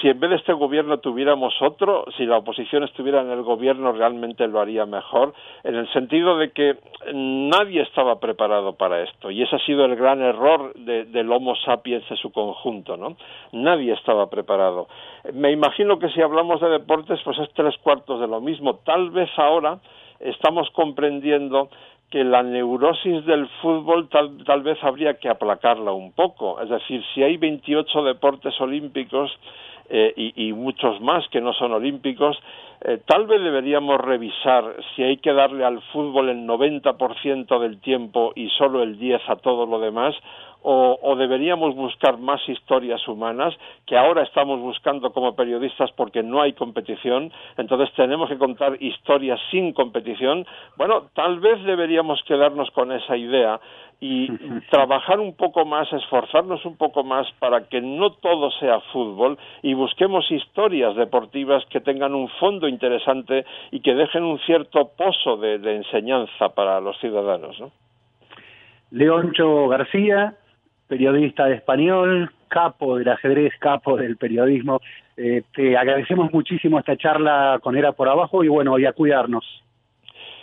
si 0.00 0.08
en 0.08 0.18
vez 0.18 0.30
de 0.30 0.36
este 0.36 0.54
gobierno 0.54 0.98
tuviéramos 0.98 1.52
otro, 1.60 2.06
si 2.16 2.24
la 2.24 2.38
oposición 2.38 2.82
estuviera 2.82 3.20
en 3.20 3.30
el 3.30 3.42
gobierno 3.42 3.92
realmente 3.92 4.48
lo 4.48 4.58
haría 4.58 4.86
mejor, 4.86 5.34
en 5.64 5.74
el 5.74 5.86
sentido 5.92 6.38
de 6.38 6.50
que 6.52 6.78
nadie 7.12 7.82
estaba 7.82 8.18
preparado 8.20 8.72
para 8.72 9.02
esto 9.02 9.30
y 9.30 9.42
ese 9.42 9.56
ha 9.56 9.66
sido 9.66 9.84
el 9.84 9.96
gran 9.96 10.22
error 10.22 10.72
del 10.76 11.30
Homo 11.30 11.54
sapiens 11.56 12.10
en 12.10 12.16
su 12.16 12.32
conjunto, 12.32 12.96
¿no? 12.96 13.18
Nadie 13.52 13.92
estaba 13.92 14.30
preparado. 14.30 14.88
Me 15.34 15.52
imagino 15.52 15.98
que 15.98 16.08
si 16.08 16.22
hablamos 16.22 16.62
de 16.62 16.70
deportes, 16.70 17.20
pues 17.22 17.38
es 17.38 17.52
tres 17.52 17.76
cuartos 17.82 18.18
de 18.18 18.26
lo 18.26 18.40
mismo. 18.40 18.76
Tal 18.76 19.10
vez 19.10 19.28
ahora 19.36 19.78
estamos 20.20 20.70
comprendiendo 20.70 21.68
que 22.10 22.24
la 22.24 22.42
neurosis 22.42 23.24
del 23.24 23.48
fútbol 23.62 24.08
tal, 24.08 24.44
tal, 24.44 24.62
vez 24.62 24.82
habría 24.82 25.14
que 25.14 25.28
aplacarla 25.28 25.92
un 25.92 26.12
poco. 26.12 26.60
Es 26.60 26.68
decir, 26.68 27.02
si 27.14 27.22
hay 27.22 27.36
28 27.36 28.02
deportes 28.02 28.60
olímpicos 28.60 29.30
eh, 29.88 30.12
y, 30.16 30.48
y, 30.48 30.52
muchos 30.52 31.00
más 31.00 31.26
que 31.28 31.40
no 31.40 31.52
son 31.52 31.72
olímpicos, 31.72 32.36
eh, 32.82 32.98
tal 33.06 33.26
vez 33.26 33.42
deberíamos 33.42 34.00
revisar 34.00 34.76
si 34.94 35.02
hay 35.02 35.18
que 35.18 35.32
darle 35.32 35.64
al 35.64 35.82
fútbol 35.92 36.30
el 36.30 36.46
90% 36.46 37.58
del 37.58 37.80
tiempo 37.80 38.32
y 38.34 38.48
solo 38.50 38.82
el 38.82 38.98
10 38.98 39.20
a 39.28 39.36
todo 39.36 39.66
lo 39.66 39.80
demás, 39.80 40.14
o, 40.62 41.16
deberíamos 41.16 41.74
buscar 41.74 42.18
más 42.18 42.46
historias 42.48 43.06
humanas 43.08 43.54
que 43.86 43.96
ahora 43.96 44.22
estamos 44.22 44.60
buscando 44.60 45.12
como 45.12 45.34
periodistas 45.34 45.90
porque 45.92 46.22
no 46.22 46.42
hay 46.42 46.52
competición, 46.52 47.32
entonces 47.56 47.94
tenemos 47.94 48.28
que 48.28 48.38
contar 48.38 48.76
historias 48.80 49.40
sin 49.50 49.72
competición. 49.72 50.46
Bueno, 50.76 51.08
tal 51.14 51.40
vez 51.40 51.62
deberíamos 51.64 52.22
quedarnos 52.24 52.70
con 52.72 52.92
esa 52.92 53.16
idea 53.16 53.60
y 54.00 54.28
trabajar 54.70 55.20
un 55.20 55.34
poco 55.34 55.64
más, 55.64 55.90
esforzarnos 55.92 56.64
un 56.64 56.76
poco 56.76 57.04
más 57.04 57.26
para 57.38 57.64
que 57.68 57.80
no 57.80 58.12
todo 58.12 58.50
sea 58.52 58.80
fútbol 58.92 59.38
y 59.62 59.74
busquemos 59.74 60.30
historias 60.30 60.94
deportivas 60.96 61.64
que 61.66 61.80
tengan 61.80 62.14
un 62.14 62.28
fondo 62.40 62.68
interesante 62.70 63.44
y 63.70 63.80
que 63.80 63.94
dejen 63.94 64.24
un 64.24 64.38
cierto 64.40 64.90
pozo 64.96 65.36
de, 65.36 65.56
enseñanza 65.76 66.48
para 66.50 66.80
los 66.80 66.98
ciudadanos. 66.98 67.60
¿no? 67.60 67.70
Leoncho 68.90 69.68
García, 69.68 70.34
periodista 70.88 71.44
de 71.46 71.56
español, 71.56 72.30
capo 72.48 72.96
del 72.96 73.08
ajedrez, 73.08 73.52
capo 73.58 73.96
del 73.96 74.16
periodismo. 74.16 74.80
Eh, 75.16 75.42
te 75.54 75.76
agradecemos 75.76 76.32
muchísimo 76.32 76.78
esta 76.78 76.96
charla 76.96 77.58
con 77.62 77.76
Era 77.76 77.92
por 77.92 78.08
Abajo 78.08 78.42
y 78.42 78.48
bueno, 78.48 78.78
y 78.78 78.86
a 78.86 78.92
cuidarnos. 78.92 79.44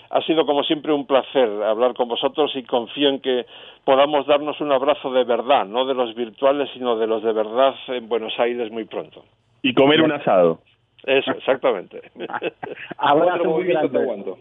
Ha 0.09 0.21
sido 0.21 0.45
como 0.45 0.63
siempre 0.63 0.93
un 0.93 1.05
placer 1.05 1.49
hablar 1.63 1.93
con 1.93 2.07
vosotros 2.07 2.51
y 2.55 2.63
confío 2.63 3.09
en 3.09 3.19
que 3.19 3.45
podamos 3.83 4.25
darnos 4.25 4.59
un 4.61 4.71
abrazo 4.71 5.11
de 5.11 5.25
verdad, 5.25 5.65
no 5.65 5.85
de 5.85 5.93
los 5.93 6.15
virtuales, 6.15 6.69
sino 6.73 6.97
de 6.97 7.07
los 7.07 7.23
de 7.23 7.33
verdad 7.33 7.75
en 7.87 8.07
Buenos 8.07 8.33
Aires 8.39 8.71
muy 8.71 8.85
pronto. 8.85 9.25
Y 9.61 9.73
comer 9.73 10.01
un 10.01 10.13
asado. 10.13 10.59
Eso, 11.07 11.31
exactamente. 11.31 12.01
Abrazo 12.97 13.45
muy 13.45 13.63
grande. 13.63 14.35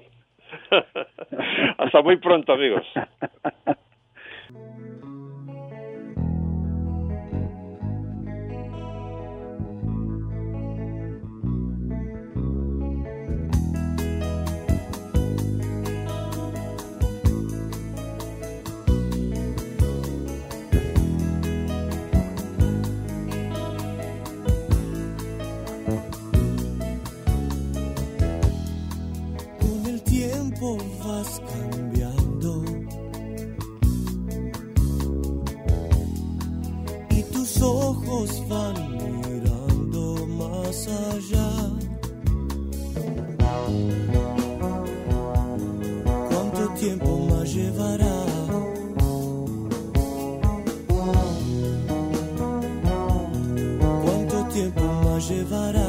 Hasta 1.79 2.03
muy 2.03 2.17
pronto, 2.17 2.53
amigos. 2.53 2.85
vas 30.61 31.41
cambiando. 31.53 32.65
Y 37.11 37.23
tus 37.25 37.63
ojos 37.63 38.43
van 38.49 38.75
mirando 38.97 40.27
más 40.27 40.89
allá. 40.89 41.51
¿Cuánto 46.31 46.69
tiempo 46.81 47.19
más 47.31 47.55
llevará? 47.55 48.17
¿Cuánto 54.05 54.45
tiempo 54.55 54.83
más 55.05 55.29
llevará? 55.29 55.86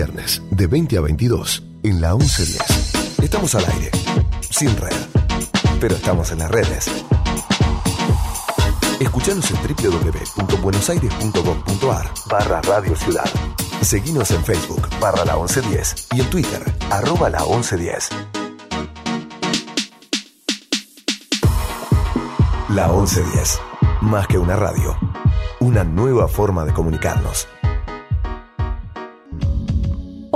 Viernes 0.00 0.40
de 0.50 0.66
20 0.66 0.96
a 0.96 1.02
22 1.02 1.62
en 1.82 2.00
la 2.00 2.14
1110. 2.14 3.20
Estamos 3.22 3.54
al 3.54 3.66
aire, 3.66 3.90
sin 4.48 4.74
red, 4.78 4.96
pero 5.78 5.94
estamos 5.94 6.32
en 6.32 6.38
las 6.38 6.50
redes. 6.50 6.90
Escuchanos 8.98 9.50
en 9.50 9.58
www.buenosaires.gov.ar 9.58 12.10
barra 12.30 12.62
Radio 12.62 12.96
Ciudad. 12.96 13.28
Seguinos 13.82 14.30
en 14.30 14.42
Facebook 14.42 14.88
barra 15.02 15.26
la 15.26 15.36
1110 15.36 16.06
y 16.14 16.22
en 16.22 16.30
Twitter 16.30 16.62
arroba 16.90 17.28
la 17.28 17.44
1110. 17.44 18.08
La 22.70 22.88
1110. 22.88 23.60
Más 24.00 24.26
que 24.28 24.38
una 24.38 24.56
radio. 24.56 24.96
Una 25.60 25.84
nueva 25.84 26.26
forma 26.26 26.64
de 26.64 26.72
comunicarnos. 26.72 27.46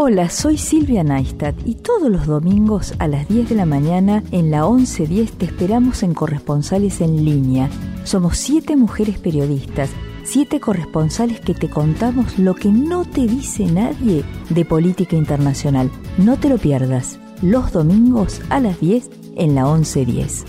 Hola, 0.07 0.29
soy 0.29 0.59
Silvia 0.59 1.03
Neistat 1.03 1.57
y 1.65 1.77
todos 1.77 2.11
los 2.11 2.27
domingos 2.27 2.93
a 2.99 3.09
las 3.09 3.27
10 3.27 3.49
de 3.49 3.55
la 3.55 3.65
mañana 3.65 4.23
en 4.33 4.51
la 4.51 4.69
1110 4.69 5.33
te 5.33 5.47
esperamos 5.47 6.03
en 6.03 6.13
Corresponsales 6.13 7.01
en 7.01 7.25
línea. 7.25 7.71
Somos 8.05 8.37
siete 8.37 8.77
mujeres 8.77 9.19
periodistas, 9.19 9.89
siete 10.23 10.61
corresponsales 10.61 11.41
que 11.41 11.55
te 11.55 11.71
contamos 11.71 12.39
lo 12.39 12.55
que 12.55 12.69
no 12.69 13.07
te 13.07 13.27
dice 13.27 13.65
nadie 13.65 14.25
de 14.51 14.65
política 14.67 15.17
internacional. 15.17 15.91
No 16.19 16.37
te 16.37 16.51
lo 16.51 16.59
pierdas. 16.59 17.19
Los 17.41 17.73
domingos 17.73 18.43
a 18.51 18.61
las 18.61 18.79
10 18.81 19.09
en 19.37 19.55
la 19.55 19.65
1110. 19.65 20.45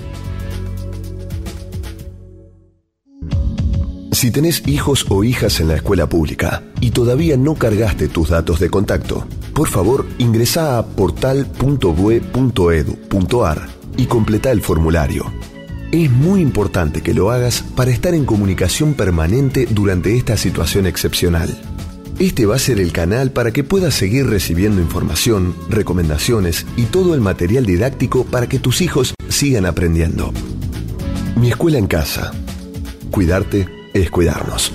Si 4.25 4.31
tenés 4.31 4.63
hijos 4.65 5.05
o 5.09 5.23
hijas 5.23 5.59
en 5.59 5.67
la 5.67 5.75
escuela 5.75 6.09
pública 6.09 6.63
y 6.81 6.89
todavía 6.89 7.37
no 7.37 7.53
cargaste 7.53 8.07
tus 8.07 8.29
datos 8.29 8.59
de 8.59 8.71
contacto, 8.71 9.27
por 9.53 9.67
favor 9.67 10.07
ingresa 10.17 10.79
a 10.79 10.85
portal.bue.edu.ar 10.87 13.69
y 13.97 14.07
completa 14.07 14.49
el 14.49 14.63
formulario. 14.63 15.31
Es 15.91 16.09
muy 16.09 16.41
importante 16.41 17.03
que 17.03 17.13
lo 17.13 17.29
hagas 17.29 17.63
para 17.75 17.91
estar 17.91 18.15
en 18.15 18.25
comunicación 18.25 18.95
permanente 18.95 19.67
durante 19.69 20.17
esta 20.17 20.37
situación 20.37 20.87
excepcional. 20.87 21.55
Este 22.17 22.47
va 22.47 22.55
a 22.55 22.57
ser 22.57 22.79
el 22.79 22.91
canal 22.91 23.29
para 23.29 23.51
que 23.51 23.63
puedas 23.63 23.93
seguir 23.93 24.25
recibiendo 24.25 24.81
información, 24.81 25.53
recomendaciones 25.69 26.65
y 26.77 26.85
todo 26.85 27.13
el 27.13 27.21
material 27.21 27.67
didáctico 27.67 28.25
para 28.25 28.49
que 28.49 28.57
tus 28.57 28.81
hijos 28.81 29.13
sigan 29.29 29.67
aprendiendo. 29.67 30.33
Mi 31.35 31.49
escuela 31.49 31.77
en 31.77 31.85
casa. 31.85 32.31
Cuidarte 33.11 33.84
es 33.95 34.11
cuidarnos. 34.11 34.73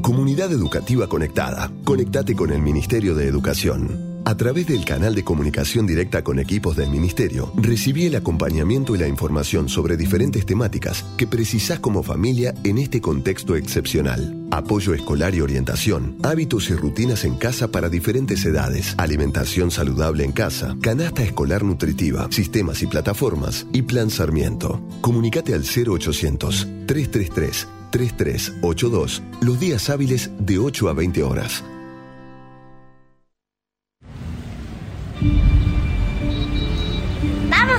Comunidad 0.00 0.52
Educativa 0.52 1.08
Conectada. 1.08 1.70
Conectate 1.84 2.36
con 2.36 2.52
el 2.52 2.62
Ministerio 2.62 3.14
de 3.16 3.26
Educación. 3.26 4.13
A 4.26 4.36
través 4.38 4.66
del 4.66 4.86
canal 4.86 5.14
de 5.14 5.22
comunicación 5.22 5.86
directa 5.86 6.24
con 6.24 6.38
equipos 6.38 6.76
del 6.76 6.88
Ministerio, 6.88 7.52
recibí 7.56 8.06
el 8.06 8.16
acompañamiento 8.16 8.94
y 8.94 8.98
la 8.98 9.06
información 9.06 9.68
sobre 9.68 9.98
diferentes 9.98 10.46
temáticas 10.46 11.04
que 11.18 11.26
precisás 11.26 11.78
como 11.78 12.02
familia 12.02 12.54
en 12.64 12.78
este 12.78 13.02
contexto 13.02 13.54
excepcional. 13.54 14.46
Apoyo 14.50 14.94
escolar 14.94 15.34
y 15.34 15.42
orientación, 15.42 16.16
hábitos 16.22 16.70
y 16.70 16.74
rutinas 16.74 17.26
en 17.26 17.36
casa 17.36 17.68
para 17.68 17.90
diferentes 17.90 18.42
edades, 18.46 18.94
alimentación 18.96 19.70
saludable 19.70 20.24
en 20.24 20.32
casa, 20.32 20.74
canasta 20.80 21.22
escolar 21.22 21.62
nutritiva, 21.62 22.26
sistemas 22.30 22.82
y 22.82 22.86
plataformas 22.86 23.66
y 23.74 23.82
Plan 23.82 24.08
Sarmiento. 24.08 24.80
Comunicate 25.02 25.52
al 25.52 25.64
0800 25.64 26.66
333 26.86 27.68
3382 27.90 29.22
los 29.42 29.60
días 29.60 29.90
hábiles 29.90 30.30
de 30.38 30.58
8 30.58 30.88
a 30.88 30.94
20 30.94 31.22
horas. 31.22 31.62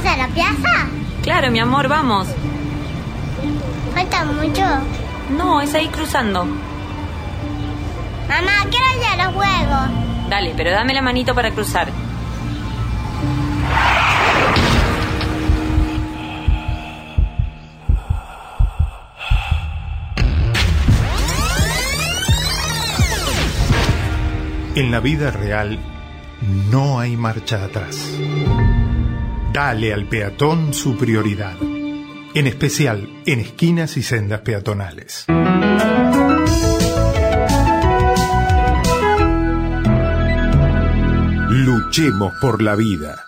A 0.07 0.17
la 0.17 0.27
plaza? 0.27 0.87
Claro, 1.23 1.51
mi 1.51 1.59
amor, 1.59 1.87
vamos. 1.87 2.27
¿Falta 3.93 4.25
mucho? 4.25 4.63
No, 5.37 5.61
es 5.61 5.73
ahí 5.73 5.87
cruzando. 5.87 6.45
Mamá, 8.27 8.65
quiero 8.69 8.85
ir 8.99 9.21
a 9.21 9.25
los 9.25 9.35
juegos. 9.35 10.29
Dale, 10.29 10.53
pero 10.55 10.71
dame 10.71 10.93
la 10.93 11.01
manito 11.01 11.33
para 11.33 11.51
cruzar. 11.51 11.87
En 24.75 24.91
la 24.91 24.99
vida 24.99 25.31
real 25.31 25.79
no 26.69 26.99
hay 26.99 27.15
marcha 27.15 27.63
atrás. 27.63 28.11
Dale 29.55 29.93
al 29.93 30.03
peatón 30.03 30.73
su 30.73 30.97
prioridad, 30.97 31.55
en 31.61 32.45
especial 32.45 33.07
en 33.25 33.39
esquinas 33.39 33.95
y 33.95 34.03
sendas 34.03 34.41
peatonales. 34.41 35.27
Luchemos 41.49 42.33
por 42.41 42.61
la 42.61 42.75
vida. 42.75 43.27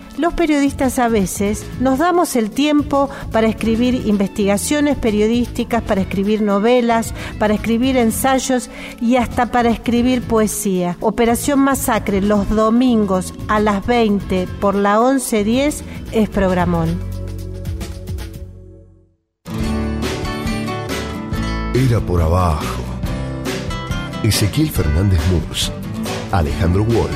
los 0.17 0.33
periodistas 0.33 0.99
a 0.99 1.07
veces 1.07 1.65
nos 1.79 1.99
damos 1.99 2.35
el 2.35 2.51
tiempo 2.51 3.09
para 3.31 3.47
escribir 3.47 3.95
investigaciones 4.05 4.97
periodísticas, 4.97 5.81
para 5.81 6.01
escribir 6.01 6.41
novelas, 6.41 7.13
para 7.39 7.53
escribir 7.53 7.97
ensayos 7.97 8.69
y 8.99 9.15
hasta 9.15 9.47
para 9.47 9.69
escribir 9.69 10.21
poesía. 10.21 10.97
Operación 10.99 11.59
Masacre 11.59 12.21
los 12.21 12.49
domingos 12.49 13.33
a 13.47 13.59
las 13.59 13.85
20 13.85 14.47
por 14.59 14.75
la 14.75 14.99
1110 14.99 15.83
es 16.11 16.29
programón. 16.29 16.99
Era 21.73 21.99
por 22.01 22.21
abajo. 22.21 22.83
Ezequiel 24.23 24.69
Fernández 24.69 25.19
Murs, 25.31 25.71
Alejandro 26.31 26.83
Wall, 26.83 27.09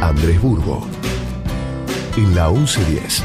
Andrés 0.00 0.40
Burgo 0.40 0.95
en 2.16 2.34
la 2.34 2.48
1110. 2.48 3.22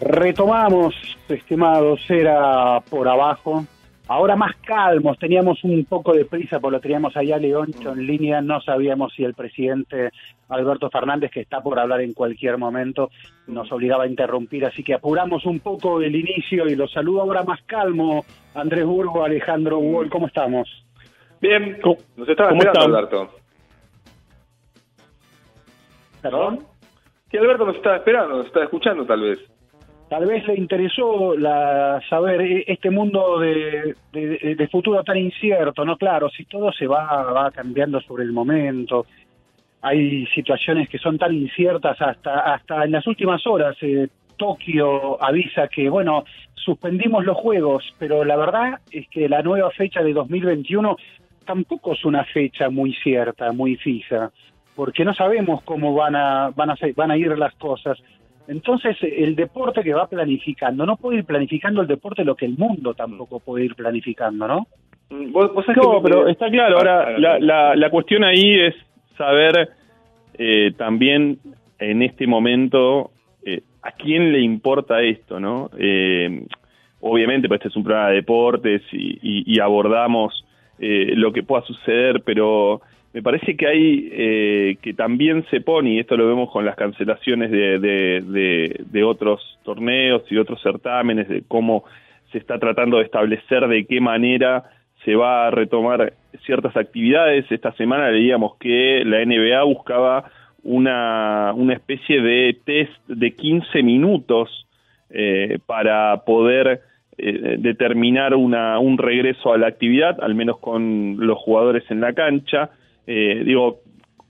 Retomamos, 0.00 0.94
estimados, 1.28 2.00
era 2.08 2.80
por 2.88 3.06
abajo. 3.06 3.64
Ahora 4.10 4.34
más 4.34 4.56
calmos, 4.66 5.20
teníamos 5.20 5.62
un 5.62 5.84
poco 5.84 6.12
de 6.12 6.24
prisa 6.24 6.58
porque 6.58 6.74
lo 6.74 6.80
teníamos 6.80 7.16
allá 7.16 7.38
Leoncho 7.38 7.92
en 7.92 8.04
línea, 8.04 8.40
no 8.40 8.60
sabíamos 8.60 9.12
si 9.14 9.22
el 9.22 9.34
presidente 9.34 10.10
Alberto 10.48 10.90
Fernández, 10.90 11.30
que 11.30 11.42
está 11.42 11.60
por 11.60 11.78
hablar 11.78 12.00
en 12.00 12.12
cualquier 12.12 12.58
momento, 12.58 13.10
nos 13.46 13.70
obligaba 13.70 14.02
a 14.02 14.08
interrumpir, 14.08 14.66
así 14.66 14.82
que 14.82 14.94
apuramos 14.94 15.46
un 15.46 15.60
poco 15.60 16.02
el 16.02 16.16
inicio 16.16 16.66
y 16.66 16.74
los 16.74 16.90
saludo 16.90 17.20
ahora 17.20 17.44
más 17.44 17.62
calmo, 17.66 18.24
Andrés 18.52 18.84
Burgo, 18.84 19.22
Alejandro 19.22 19.78
Wall, 19.78 20.10
¿cómo 20.10 20.26
estamos? 20.26 20.68
Bien, 21.40 21.78
nos 22.16 22.28
estaba 22.28 22.48
¿Cómo 22.48 22.62
esperando, 22.62 22.80
están? 22.80 23.20
Alberto. 23.20 23.34
¿Perdón? 26.20 26.58
Que 27.30 27.38
Alberto 27.38 27.64
nos 27.64 27.76
estaba 27.76 27.98
esperando, 27.98 28.38
nos 28.38 28.46
estaba 28.46 28.64
escuchando 28.64 29.06
tal 29.06 29.20
vez. 29.20 29.49
Tal 30.10 30.26
vez 30.26 30.44
le 30.48 30.56
interesó 30.56 31.36
la, 31.36 32.02
saber 32.10 32.40
eh, 32.40 32.64
este 32.66 32.90
mundo 32.90 33.38
de, 33.38 34.68
futuro 34.68 35.04
tan 35.04 35.16
incierto, 35.16 35.84
¿no? 35.84 35.96
Claro, 35.96 36.28
si 36.28 36.46
todo 36.46 36.72
se 36.72 36.88
va, 36.88 37.48
cambiando 37.54 38.00
sobre 38.00 38.24
el 38.24 38.32
momento, 38.32 39.06
hay 39.80 40.26
situaciones 40.34 40.88
que 40.88 40.98
son 40.98 41.16
tan 41.16 41.32
inciertas 41.32 41.96
hasta, 42.02 42.54
hasta 42.54 42.84
en 42.86 42.90
las 42.90 43.06
últimas 43.06 43.46
horas. 43.46 43.76
eh, 43.82 44.08
Tokio 44.36 45.22
avisa 45.22 45.68
que, 45.68 45.88
bueno, 45.88 46.24
suspendimos 46.54 47.24
los 47.24 47.36
juegos, 47.36 47.94
pero 47.96 48.24
la 48.24 48.36
verdad 48.36 48.80
es 48.90 49.06
que 49.10 49.28
la 49.28 49.42
nueva 49.42 49.70
fecha 49.70 50.02
de 50.02 50.12
2021 50.12 50.96
tampoco 51.46 51.92
es 51.92 52.04
una 52.04 52.24
fecha 52.24 52.68
muy 52.68 52.94
cierta, 52.94 53.52
muy 53.52 53.76
fija, 53.76 54.32
porque 54.74 55.04
no 55.04 55.14
sabemos 55.14 55.62
cómo 55.62 55.94
van 55.94 56.16
a, 56.16 56.50
van 56.50 56.70
a, 56.70 56.74
van 56.96 57.12
a 57.12 57.16
ir 57.16 57.38
las 57.38 57.54
cosas. 57.54 57.96
Entonces, 58.48 58.96
el 59.02 59.36
deporte 59.36 59.82
que 59.82 59.94
va 59.94 60.08
planificando, 60.08 60.84
no 60.84 60.96
puede 60.96 61.18
ir 61.18 61.24
planificando 61.24 61.82
el 61.82 61.86
deporte 61.86 62.24
lo 62.24 62.34
que 62.34 62.46
el 62.46 62.58
mundo 62.58 62.94
tampoco 62.94 63.40
puede 63.40 63.66
ir 63.66 63.74
planificando, 63.74 64.48
¿no? 64.48 64.66
Mm, 65.10 65.32
no, 65.32 66.02
pero 66.02 66.28
está 66.28 66.50
claro. 66.50 66.78
Ahora, 66.78 67.18
la, 67.18 67.38
la, 67.38 67.76
la, 67.76 67.90
cuestión 67.90 68.24
ahí 68.24 68.60
es 68.60 68.74
saber 69.16 69.70
eh, 70.34 70.72
también 70.76 71.38
en 71.78 72.02
este 72.02 72.26
momento 72.26 73.10
eh, 73.44 73.62
a 73.82 73.92
quién 73.92 74.32
le 74.32 74.40
importa 74.40 75.02
esto, 75.02 75.40
¿no? 75.40 75.70
Eh, 75.78 76.46
obviamente, 77.00 77.48
pues 77.48 77.58
este 77.58 77.68
es 77.68 77.76
un 77.76 77.84
programa 77.84 78.10
de 78.10 78.16
deportes 78.16 78.82
y, 78.92 79.18
y 79.22 79.60
abordamos 79.60 80.44
lo 80.82 81.30
que 81.30 81.42
pueda 81.42 81.62
suceder, 81.66 82.22
pero 82.24 82.80
me 83.12 83.22
parece 83.22 83.56
que 83.56 83.66
hay 83.66 84.08
eh, 84.12 84.76
que 84.82 84.94
también 84.94 85.44
se 85.50 85.60
pone, 85.60 85.94
y 85.94 85.98
esto 85.98 86.16
lo 86.16 86.28
vemos 86.28 86.50
con 86.50 86.64
las 86.64 86.76
cancelaciones 86.76 87.50
de, 87.50 87.78
de, 87.80 88.84
de, 88.84 89.04
otros 89.04 89.58
torneos 89.64 90.22
y 90.30 90.38
otros 90.38 90.62
certámenes, 90.62 91.28
de 91.28 91.42
cómo 91.48 91.84
se 92.30 92.38
está 92.38 92.58
tratando 92.58 92.98
de 92.98 93.04
establecer 93.04 93.66
de 93.66 93.84
qué 93.84 94.00
manera 94.00 94.64
se 95.04 95.16
va 95.16 95.48
a 95.48 95.50
retomar 95.50 96.12
ciertas 96.44 96.76
actividades. 96.76 97.50
Esta 97.50 97.72
semana 97.72 98.10
leíamos 98.10 98.56
que 98.58 99.02
la 99.04 99.24
NBA 99.24 99.60
buscaba 99.64 100.30
una, 100.62 101.52
una 101.54 101.72
especie 101.72 102.20
de 102.20 102.56
test 102.64 102.92
de 103.08 103.32
15 103.32 103.82
minutos 103.82 104.68
eh, 105.08 105.58
para 105.66 106.22
poder 106.24 106.82
eh, 107.18 107.56
determinar 107.58 108.34
una, 108.34 108.78
un 108.78 108.98
regreso 108.98 109.52
a 109.52 109.58
la 109.58 109.66
actividad, 109.66 110.22
al 110.22 110.36
menos 110.36 110.58
con 110.58 111.16
los 111.18 111.38
jugadores 111.38 111.82
en 111.90 112.00
la 112.00 112.12
cancha 112.12 112.70
eh, 113.12 113.42
digo, 113.44 113.80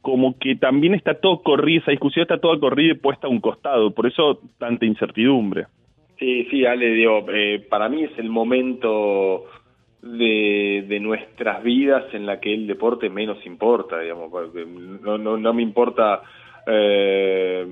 como 0.00 0.38
que 0.38 0.56
también 0.56 0.94
está 0.94 1.20
todo 1.20 1.42
corrido, 1.42 1.82
esa 1.82 1.90
discusión 1.90 2.22
está 2.22 2.38
toda 2.38 2.58
corrida 2.58 2.92
y 2.92 2.96
puesta 2.96 3.26
a 3.26 3.30
un 3.30 3.40
costado, 3.40 3.90
por 3.90 4.06
eso 4.06 4.40
tanta 4.56 4.86
incertidumbre. 4.86 5.66
Sí, 6.18 6.46
sí, 6.50 6.64
Ale, 6.64 6.90
digo, 6.92 7.26
eh, 7.30 7.62
para 7.68 7.90
mí 7.90 8.04
es 8.04 8.18
el 8.18 8.30
momento 8.30 9.44
de, 10.00 10.86
de 10.88 10.98
nuestras 10.98 11.62
vidas 11.62 12.04
en 12.14 12.24
la 12.24 12.40
que 12.40 12.54
el 12.54 12.66
deporte 12.66 13.10
menos 13.10 13.44
importa, 13.44 14.00
digamos, 14.00 14.30
no, 15.02 15.18
no, 15.18 15.36
no 15.36 15.52
me 15.52 15.62
importa 15.62 16.22
eh, 16.66 17.66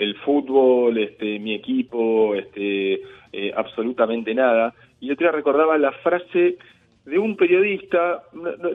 el 0.00 0.16
fútbol, 0.24 0.98
este, 0.98 1.38
mi 1.38 1.54
equipo, 1.54 2.34
este, 2.34 3.00
eh, 3.32 3.52
absolutamente 3.56 4.34
nada. 4.34 4.74
Y 4.98 5.06
yo 5.06 5.16
te 5.16 5.30
recordaba 5.30 5.78
la 5.78 5.92
frase 5.92 6.56
de 7.04 7.18
un 7.18 7.36
periodista, 7.36 8.22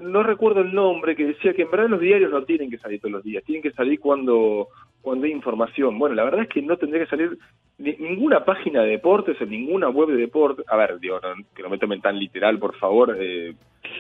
no, 0.01 0.23
recuerdo 0.23 0.61
el 0.61 0.73
nombre, 0.73 1.15
que 1.15 1.25
decía 1.25 1.53
que 1.53 1.61
en 1.63 1.71
verdad 1.71 1.89
los 1.89 1.99
diarios 1.99 2.31
no 2.31 2.43
tienen 2.43 2.69
que 2.69 2.77
salir 2.77 2.99
todos 2.99 3.11
los 3.11 3.23
días, 3.23 3.43
tienen 3.43 3.61
que 3.61 3.71
salir 3.71 3.99
cuando, 3.99 4.69
cuando 5.01 5.25
hay 5.25 5.31
información. 5.31 5.97
Bueno, 5.99 6.15
la 6.15 6.23
verdad 6.23 6.41
es 6.41 6.49
que 6.49 6.61
no 6.61 6.77
tendría 6.77 7.03
que 7.03 7.09
salir 7.09 7.37
ninguna 7.77 8.43
página 8.43 8.81
de 8.81 8.91
deportes, 8.91 9.39
en 9.39 9.49
ninguna 9.49 9.89
web 9.89 10.09
de 10.09 10.17
deportes. 10.17 10.65
A 10.67 10.75
ver, 10.75 10.99
digo, 10.99 11.19
que 11.55 11.61
no 11.61 11.69
me 11.69 11.77
tomen 11.77 12.01
tan 12.01 12.17
literal, 12.17 12.57
por 12.57 12.75
favor. 12.75 13.15
Eh, 13.19 13.53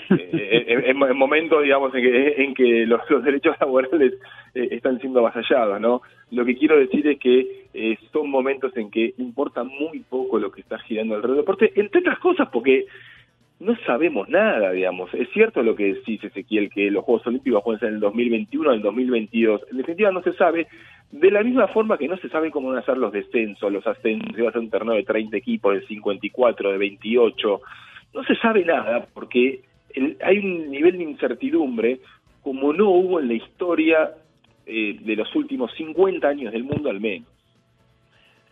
eh 0.09 0.83
en, 0.87 0.97
momentos, 1.17 1.61
digamos, 1.61 1.93
en 1.93 2.01
que, 2.01 2.43
en 2.43 2.53
que 2.55 2.85
los, 2.87 3.01
derechos 3.23 3.55
laborales 3.59 4.13
eh, 4.55 4.67
están 4.71 4.99
siendo 4.99 5.19
avasallados, 5.19 5.79
¿no? 5.79 6.01
Lo 6.31 6.43
que 6.43 6.57
quiero 6.57 6.77
decir 6.77 7.07
es 7.07 7.19
que 7.19 7.65
eh, 7.73 7.97
son 8.11 8.29
momentos 8.29 8.75
en 8.75 8.89
que 8.89 9.13
importa 9.17 9.63
muy 9.63 9.99
poco 9.99 10.39
lo 10.39 10.51
que 10.51 10.61
está 10.61 10.79
girando 10.79 11.15
alrededor 11.15 11.37
del 11.37 11.43
deporte, 11.43 11.71
entre 11.75 11.99
otras 12.01 12.19
cosas 12.19 12.49
porque 12.51 12.85
no 13.59 13.75
sabemos 13.85 14.27
nada, 14.27 14.71
digamos. 14.71 15.13
Es 15.13 15.29
cierto 15.31 15.63
lo 15.63 15.75
que 15.75 15.93
decís, 15.93 16.23
Ezequiel, 16.23 16.69
que 16.69 16.91
los 16.91 17.03
Juegos 17.05 17.25
Olímpicos 17.27 17.63
pueden 17.63 17.79
ser 17.79 17.89
en 17.89 17.95
el 17.95 18.01
2021 18.01 18.69
o 18.69 18.71
en 18.73 18.77
el 18.77 18.83
2022. 18.83 19.61
En 19.71 19.77
definitiva, 19.77 20.11
no 20.11 20.21
se 20.21 20.33
sabe, 20.33 20.67
de 21.11 21.31
la 21.31 21.43
misma 21.43 21.67
forma 21.69 21.97
que 21.97 22.07
no 22.07 22.17
se 22.17 22.29
sabe 22.29 22.51
cómo 22.51 22.69
van 22.69 22.79
a 22.79 22.85
ser 22.85 22.97
los 22.97 23.13
descensos, 23.13 23.71
los 23.71 23.87
ascensos, 23.87 24.35
si 24.35 24.41
va 24.41 24.49
a 24.49 24.51
ser 24.51 24.61
un 24.61 24.69
torneo 24.69 24.95
de 24.95 25.03
30 25.03 25.37
equipos, 25.37 25.73
de 25.73 25.87
54, 25.87 26.71
de 26.71 26.77
28. 26.77 27.61
No 28.13 28.23
se 28.23 28.35
sabe 28.35 28.65
nada 28.65 29.07
porque 29.13 29.61
hay 30.21 30.37
un 30.39 30.69
nivel 30.69 30.97
de 30.97 31.03
incertidumbre 31.03 31.99
como 32.41 32.73
no 32.73 32.89
hubo 32.89 33.19
en 33.19 33.29
la 33.29 33.33
historia 33.35 34.11
eh, 34.65 34.97
de 34.99 35.15
los 35.15 35.33
últimos 35.35 35.71
50 35.75 36.27
años 36.27 36.51
del 36.51 36.63
mundo 36.63 36.89
al 36.89 36.99
menos. 36.99 37.27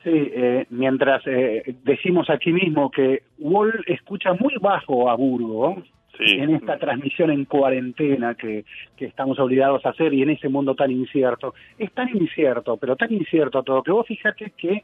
Sí, 0.03 0.11
eh, 0.11 0.65
mientras 0.69 1.25
eh, 1.27 1.75
decimos 1.83 2.29
aquí 2.29 2.51
mismo 2.51 2.91
que 2.91 3.23
Wall 3.39 3.73
escucha 3.87 4.33
muy 4.33 4.53
bajo 4.59 5.09
a 5.09 5.15
Burgo 5.15 5.81
en 6.19 6.55
esta 6.55 6.77
transmisión 6.77 7.31
en 7.31 7.45
cuarentena 7.45 8.35
que, 8.35 8.65
que 8.97 9.05
estamos 9.05 9.39
obligados 9.39 9.83
a 9.85 9.89
hacer 9.89 10.13
y 10.13 10.21
en 10.21 10.31
ese 10.31 10.49
mundo 10.49 10.75
tan 10.75 10.91
incierto. 10.91 11.53
Es 11.79 11.91
tan 11.93 12.09
incierto, 12.09 12.75
pero 12.77 12.97
tan 12.97 13.13
incierto 13.13 13.63
todo, 13.63 13.81
que 13.81 13.91
vos 13.91 14.05
fíjate 14.05 14.51
que, 14.57 14.83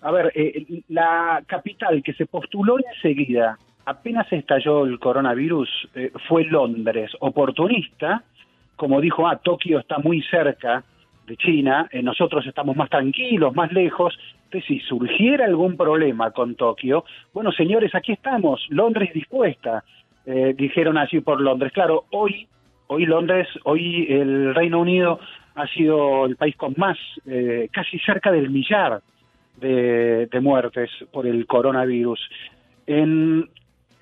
a 0.00 0.12
ver, 0.12 0.32
eh, 0.36 0.82
la 0.88 1.42
capital 1.46 2.00
que 2.02 2.14
se 2.14 2.26
postuló 2.26 2.76
enseguida, 2.78 3.58
apenas 3.84 4.32
estalló 4.32 4.86
el 4.86 5.00
coronavirus, 5.00 5.68
fue 6.28 6.44
Londres, 6.44 7.10
oportunista, 7.18 8.22
como 8.76 9.00
dijo, 9.00 9.26
ah, 9.26 9.40
Tokio 9.42 9.80
está 9.80 9.98
muy 9.98 10.22
cerca 10.22 10.84
de 11.30 11.36
China, 11.36 11.88
eh, 11.92 12.02
nosotros 12.02 12.44
estamos 12.44 12.76
más 12.76 12.90
tranquilos, 12.90 13.54
más 13.54 13.72
lejos. 13.72 14.18
Entonces, 14.44 14.66
si 14.66 14.80
surgiera 14.80 15.44
algún 15.44 15.76
problema 15.76 16.32
con 16.32 16.56
Tokio, 16.56 17.04
bueno, 17.32 17.52
señores, 17.52 17.94
aquí 17.94 18.12
estamos, 18.12 18.66
Londres 18.68 19.14
dispuesta, 19.14 19.84
eh, 20.26 20.54
dijeron 20.56 20.98
así 20.98 21.20
por 21.20 21.40
Londres. 21.40 21.72
Claro, 21.72 22.04
hoy, 22.10 22.48
hoy 22.88 23.06
Londres, 23.06 23.46
hoy 23.62 24.06
el 24.10 24.54
Reino 24.56 24.80
Unido 24.80 25.20
ha 25.54 25.68
sido 25.68 26.26
el 26.26 26.34
país 26.34 26.56
con 26.56 26.74
más, 26.76 26.98
eh, 27.26 27.68
casi 27.72 28.00
cerca 28.00 28.32
del 28.32 28.50
millar 28.50 29.00
de, 29.56 30.26
de 30.26 30.40
muertes 30.40 30.90
por 31.12 31.28
el 31.28 31.46
coronavirus. 31.46 32.20
En, 32.88 33.48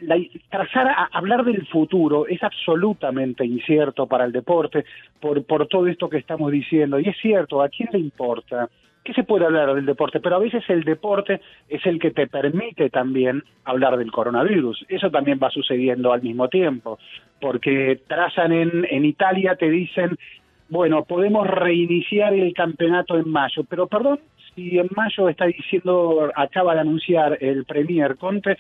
la, 0.01 0.17
trazar 0.51 0.89
a 0.89 1.09
hablar 1.13 1.45
del 1.45 1.67
futuro 1.67 2.27
es 2.27 2.43
absolutamente 2.43 3.45
incierto 3.45 4.07
para 4.07 4.25
el 4.25 4.33
deporte 4.33 4.85
por, 5.21 5.45
por 5.45 5.67
todo 5.67 5.87
esto 5.87 6.09
que 6.09 6.19
estamos 6.19 6.53
diciendo. 6.53 6.99
Y 6.99 7.09
es 7.09 7.17
cierto, 7.21 7.63
¿a 7.63 7.69
quién 7.69 7.89
le 7.93 7.99
importa? 7.99 8.69
¿Qué 9.05 9.15
se 9.15 9.25
puede 9.25 9.47
hablar 9.47 9.75
del 9.75 9.87
deporte? 9.87 10.21
Pero 10.21 10.37
a 10.37 10.41
veces 10.41 10.63
el 10.69 10.85
deporte 10.85 11.41
es 11.69 11.85
el 11.87 11.99
que 11.99 12.11
te 12.11 12.27
permite 12.27 12.91
también 12.91 13.43
hablar 13.65 13.97
del 13.97 14.13
coronavirus. 14.13 14.85
Eso 14.89 15.11
también 15.11 15.41
va 15.43 15.51
sucediendo 15.51 16.13
al 16.13 16.23
mismo 16.23 16.49
tiempo, 16.49 16.99
porque 17.41 18.03
trazan 18.07 18.53
en, 18.53 18.87
en 18.91 19.05
Italia, 19.05 19.57
te 19.57 19.71
dicen, 19.71 20.19
bueno, 20.69 21.05
podemos 21.05 21.47
reiniciar 21.47 22.35
el 22.35 22.53
campeonato 22.53 23.17
en 23.17 23.31
mayo, 23.31 23.65
pero 23.65 23.87
perdón, 23.87 24.21
si 24.55 24.79
en 24.79 24.89
mayo 24.95 25.29
está 25.29 25.47
diciendo, 25.47 26.31
acaba 26.35 26.75
de 26.75 26.81
anunciar 26.81 27.39
el 27.41 27.65
Premier 27.65 28.17
Conte 28.17 28.59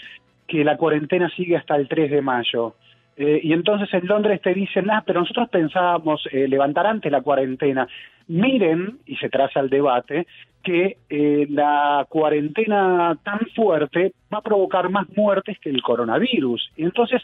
que 0.49 0.65
la 0.65 0.77
cuarentena 0.77 1.31
sigue 1.37 1.57
hasta 1.57 1.77
el 1.77 1.87
3 1.87 2.11
de 2.11 2.23
mayo. 2.23 2.75
Eh, 3.17 3.41
y 3.43 3.53
entonces 3.53 3.93
en 3.93 4.07
Londres 4.07 4.41
te 4.41 4.55
dicen, 4.55 4.91
ah, 4.91 5.03
pero 5.07 5.21
nosotros 5.21 5.49
pensábamos 5.51 6.27
eh, 6.33 6.49
levantar 6.49 6.87
antes 6.87 7.13
la 7.13 7.21
cuarentena. 7.21 7.87
Miren, 8.29 8.99
y 9.07 9.17
se 9.17 9.29
traza 9.29 9.61
el 9.61 9.69
debate, 9.69 10.27
que 10.63 10.97
eh, 11.09 11.47
la 11.51 12.07
cuarentena 12.09 13.17
tan 13.23 13.41
fuerte 13.55 14.13
va 14.33 14.39
a 14.39 14.43
provocar 14.43 14.89
más 14.91 15.07
muertes 15.17 15.59
que 15.61 15.71
el 15.71 15.83
coronavirus. 15.83 16.71
Y 16.77 16.85
entonces 16.85 17.23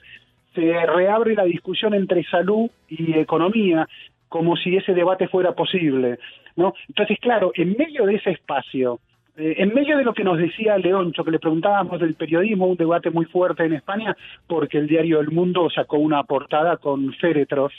se 0.54 0.86
reabre 0.86 1.34
la 1.34 1.44
discusión 1.44 1.94
entre 1.94 2.24
salud 2.24 2.70
y 2.88 3.18
economía 3.18 3.88
como 4.28 4.56
si 4.56 4.76
ese 4.76 4.94
debate 4.94 5.28
fuera 5.28 5.52
posible. 5.52 6.18
¿no? 6.56 6.74
Entonces, 6.88 7.18
claro, 7.20 7.52
en 7.54 7.76
medio 7.78 8.04
de 8.06 8.16
ese 8.16 8.30
espacio 8.30 8.98
eh, 9.36 9.56
en 9.58 9.74
medio 9.74 9.98
de 9.98 10.04
lo 10.04 10.14
que 10.14 10.22
nos 10.22 10.38
decía 10.38 10.78
Leoncho, 10.78 11.24
que 11.24 11.32
le 11.32 11.40
preguntábamos 11.40 12.00
del 12.00 12.14
periodismo, 12.14 12.66
un 12.66 12.76
debate 12.76 13.10
muy 13.10 13.24
fuerte 13.24 13.64
en 13.64 13.72
España, 13.72 14.16
porque 14.46 14.78
el 14.78 14.86
diario 14.86 15.20
El 15.20 15.30
Mundo 15.30 15.68
sacó 15.70 15.98
una 15.98 16.22
portada 16.22 16.76
con 16.76 17.12
féretros, 17.14 17.72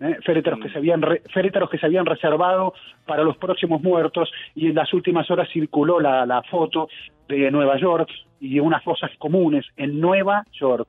¿eh? 0.00 0.18
féretros, 0.24 0.60
que 0.60 0.70
se 0.70 0.78
habían 0.78 1.02
féretros 1.32 1.68
que 1.68 1.78
se 1.78 1.86
habían 1.86 2.06
reservado 2.06 2.74
para 3.06 3.24
los 3.24 3.36
próximos 3.38 3.82
muertos, 3.82 4.30
y 4.54 4.68
en 4.68 4.76
las 4.76 4.92
últimas 4.94 5.28
horas 5.30 5.48
circuló 5.52 5.98
la, 5.98 6.24
la 6.26 6.42
foto 6.44 6.88
de 7.28 7.50
Nueva 7.50 7.76
York 7.76 8.08
y 8.40 8.60
unas 8.60 8.82
fosas 8.84 9.10
comunes 9.18 9.66
en 9.76 10.00
Nueva 10.00 10.44
York. 10.52 10.88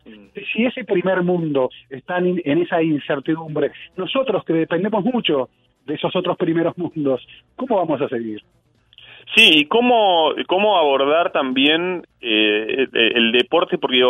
Si 0.53 0.65
ese 0.65 0.83
primer 0.83 1.23
mundo 1.23 1.69
está 1.89 2.19
en 2.19 2.57
esa 2.59 2.81
incertidumbre, 2.81 3.71
nosotros 3.97 4.43
que 4.45 4.53
dependemos 4.53 5.03
mucho 5.03 5.49
de 5.85 5.95
esos 5.95 6.15
otros 6.15 6.37
primeros 6.37 6.77
mundos, 6.77 7.25
¿cómo 7.55 7.77
vamos 7.77 8.01
a 8.01 8.07
seguir? 8.07 8.41
Sí, 9.35 9.49
y 9.59 9.65
cómo, 9.65 10.31
cómo 10.47 10.77
abordar 10.77 11.31
también 11.31 12.03
eh, 12.21 12.87
el, 12.91 13.31
deporte, 13.31 13.77
porque 13.77 14.03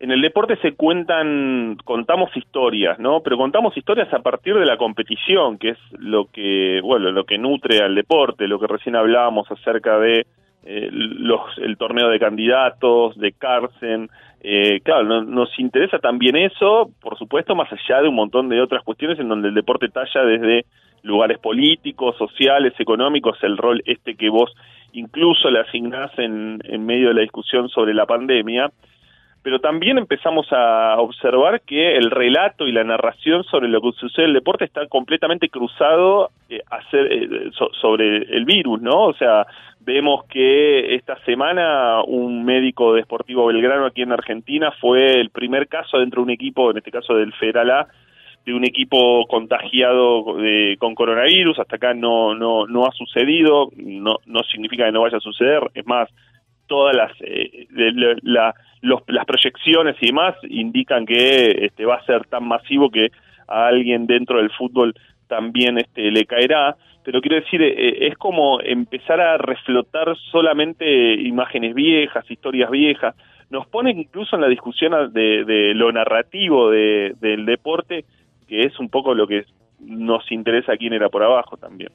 en 0.00 0.12
el 0.12 0.20
deporte 0.20 0.56
se 0.62 0.74
cuentan, 0.74 1.76
contamos 1.84 2.34
historias, 2.36 2.98
¿no? 2.98 3.20
Pero 3.20 3.36
contamos 3.36 3.76
historias 3.76 4.12
a 4.12 4.20
partir 4.20 4.54
de 4.54 4.66
la 4.66 4.76
competición, 4.76 5.58
que 5.58 5.70
es 5.70 5.78
lo 5.98 6.26
que, 6.26 6.80
bueno, 6.82 7.10
lo 7.10 7.24
que 7.24 7.38
nutre 7.38 7.78
al 7.78 7.94
deporte, 7.94 8.46
lo 8.46 8.60
que 8.60 8.68
recién 8.68 8.94
hablábamos 8.94 9.50
acerca 9.50 9.98
de 9.98 10.26
eh, 10.64 10.88
los, 10.92 11.40
el 11.58 11.76
torneo 11.76 12.08
de 12.08 12.20
candidatos, 12.20 13.16
de 13.18 13.32
Carsen. 13.32 14.08
Eh, 14.40 14.80
claro, 14.84 15.22
nos 15.24 15.58
interesa 15.58 15.98
también 15.98 16.36
eso, 16.36 16.90
por 17.00 17.18
supuesto, 17.18 17.56
más 17.56 17.72
allá 17.72 18.02
de 18.02 18.08
un 18.08 18.14
montón 18.14 18.48
de 18.48 18.60
otras 18.60 18.84
cuestiones 18.84 19.18
en 19.18 19.28
donde 19.28 19.48
el 19.48 19.54
deporte 19.54 19.88
talla 19.88 20.22
desde 20.24 20.64
lugares 21.02 21.38
políticos, 21.38 22.16
sociales, 22.16 22.74
económicos, 22.78 23.38
el 23.42 23.56
rol 23.56 23.82
este 23.86 24.14
que 24.14 24.28
vos 24.28 24.54
incluso 24.92 25.50
le 25.50 25.60
asignás 25.60 26.10
en, 26.18 26.60
en 26.64 26.86
medio 26.86 27.08
de 27.08 27.14
la 27.14 27.20
discusión 27.20 27.68
sobre 27.68 27.94
la 27.94 28.06
pandemia, 28.06 28.70
pero 29.42 29.60
también 29.60 29.98
empezamos 29.98 30.46
a 30.50 30.96
observar 30.98 31.62
que 31.62 31.96
el 31.96 32.10
relato 32.10 32.66
y 32.66 32.72
la 32.72 32.84
narración 32.84 33.44
sobre 33.44 33.68
lo 33.68 33.80
que 33.80 33.92
sucede 33.92 34.24
en 34.24 34.30
el 34.30 34.34
deporte 34.34 34.64
está 34.64 34.86
completamente 34.88 35.48
cruzado 35.48 36.30
eh, 36.50 36.60
eh, 36.92 37.50
sobre 37.80 38.36
el 38.36 38.44
virus, 38.44 38.82
¿no? 38.82 39.04
O 39.04 39.14
sea, 39.14 39.46
vemos 39.80 40.24
que 40.26 40.94
esta 40.96 41.16
semana 41.24 42.02
un 42.02 42.44
médico 42.44 42.94
deportivo 42.94 43.46
Belgrano 43.46 43.86
aquí 43.86 44.02
en 44.02 44.12
Argentina 44.12 44.72
fue 44.80 45.18
el 45.18 45.30
primer 45.30 45.68
caso 45.68 45.98
dentro 45.98 46.20
de 46.20 46.24
un 46.24 46.30
equipo, 46.30 46.70
en 46.70 46.78
este 46.78 46.90
caso 46.90 47.14
del 47.14 47.32
Federal 47.32 47.70
A, 47.70 47.88
de 48.44 48.54
un 48.54 48.64
equipo 48.64 49.26
contagiado 49.26 50.24
con 50.78 50.94
coronavirus, 50.94 51.58
hasta 51.58 51.76
acá 51.76 51.94
no, 51.94 52.34
no, 52.34 52.66
no 52.66 52.86
ha 52.86 52.92
sucedido, 52.92 53.70
no, 53.76 54.16
no 54.26 54.42
significa 54.44 54.86
que 54.86 54.92
no 54.92 55.02
vaya 55.02 55.18
a 55.18 55.20
suceder, 55.20 55.62
es 55.74 55.86
más, 55.86 56.08
todas 56.68 56.94
las, 56.94 57.12
eh, 57.20 57.66
la, 58.22 58.54
las 58.80 59.26
proyecciones 59.26 59.96
y 60.00 60.06
demás 60.06 60.36
indican 60.48 61.04
que 61.04 61.66
este, 61.66 61.84
va 61.84 61.96
a 61.96 62.04
ser 62.04 62.26
tan 62.26 62.46
masivo 62.46 62.90
que 62.90 63.10
a 63.48 63.66
alguien 63.66 64.06
dentro 64.06 64.38
del 64.38 64.50
fútbol 64.50 64.94
también 65.26 65.78
este, 65.78 66.10
le 66.10 66.24
caerá, 66.26 66.76
pero 67.04 67.20
quiero 67.20 67.36
decir, 67.36 67.60
eh, 67.62 68.06
es 68.06 68.16
como 68.16 68.60
empezar 68.60 69.20
a 69.20 69.38
reflotar 69.38 70.14
solamente 70.30 71.14
imágenes 71.14 71.74
viejas, 71.74 72.30
historias 72.30 72.70
viejas, 72.70 73.16
nos 73.50 73.66
pone 73.66 73.90
incluso 73.90 74.36
en 74.36 74.42
la 74.42 74.48
discusión 74.48 75.12
de, 75.12 75.44
de 75.44 75.74
lo 75.74 75.90
narrativo 75.90 76.70
de, 76.70 77.14
del 77.20 77.46
deporte, 77.46 78.04
que 78.48 78.62
es 78.64 78.78
un 78.80 78.88
poco 78.88 79.14
lo 79.14 79.26
que 79.26 79.44
nos 79.80 80.30
interesa 80.32 80.72
aquí 80.72 80.86
en 80.86 80.94
Era 80.94 81.08
por 81.08 81.22
Abajo 81.22 81.56
también 81.56 81.90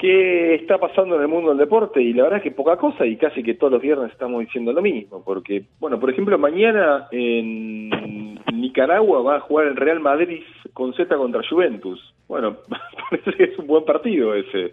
qué 0.00 0.54
está 0.54 0.78
pasando 0.78 1.16
en 1.16 1.22
el 1.22 1.28
mundo 1.28 1.50
del 1.50 1.58
deporte 1.58 2.00
y 2.00 2.14
la 2.14 2.22
verdad 2.22 2.38
es 2.38 2.44
que 2.44 2.50
poca 2.52 2.76
cosa 2.76 3.04
y 3.04 3.16
casi 3.16 3.42
que 3.42 3.54
todos 3.54 3.74
los 3.74 3.82
viernes 3.82 4.10
estamos 4.10 4.40
diciendo 4.40 4.72
lo 4.72 4.80
mismo, 4.80 5.22
porque, 5.22 5.64
bueno, 5.78 6.00
por 6.00 6.10
ejemplo, 6.10 6.38
mañana 6.38 7.06
en 7.12 8.38
Nicaragua 8.54 9.20
va 9.20 9.36
a 9.36 9.40
jugar 9.40 9.66
el 9.66 9.76
Real 9.76 10.00
Madrid 10.00 10.40
con 10.72 10.94
Z 10.94 11.14
contra 11.14 11.46
Juventus. 11.46 12.00
Bueno, 12.26 12.56
parece 13.10 13.32
que 13.36 13.44
es 13.44 13.58
un 13.58 13.66
buen 13.66 13.84
partido 13.84 14.34
ese. 14.34 14.72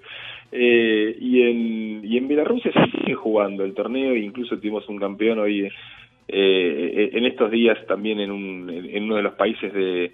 Eh, 0.50 1.18
y, 1.20 1.42
en, 1.42 2.06
y 2.06 2.18
en 2.18 2.28
Bielorrusia 2.30 2.72
se 2.72 2.98
sigue 2.98 3.16
jugando 3.16 3.66
el 3.66 3.74
torneo, 3.74 4.16
incluso 4.16 4.58
tuvimos 4.58 4.88
un 4.88 4.98
campeón 4.98 5.40
hoy 5.40 5.68
eh, 6.30 7.10
en 7.12 7.26
estos 7.26 7.52
días 7.52 7.78
también 7.86 8.22
en, 8.22 8.32
un, 8.32 8.70
en 8.70 9.04
uno 9.04 9.18
de 9.18 9.24
los 9.24 9.34
países 9.34 9.74
de, 9.74 10.14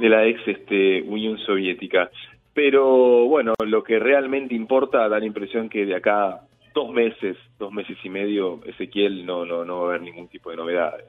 de 0.00 0.08
la 0.08 0.26
ex 0.26 0.40
este, 0.48 1.02
Unión 1.02 1.38
Soviética. 1.38 2.10
Pero 2.54 3.26
bueno, 3.26 3.52
lo 3.64 3.84
que 3.84 3.98
realmente 3.98 4.54
importa 4.54 5.08
da 5.08 5.20
la 5.20 5.26
impresión 5.26 5.68
que 5.68 5.84
de 5.86 5.94
acá 5.94 6.40
dos 6.74 6.90
meses, 6.92 7.36
dos 7.58 7.72
meses 7.72 7.98
y 8.02 8.08
medio, 8.08 8.60
Ezequiel 8.64 9.26
no, 9.26 9.44
no, 9.44 9.64
no 9.64 9.80
va 9.80 9.82
a 9.82 9.88
haber 9.90 10.02
ningún 10.02 10.28
tipo 10.28 10.50
de 10.50 10.56
novedades. 10.56 11.06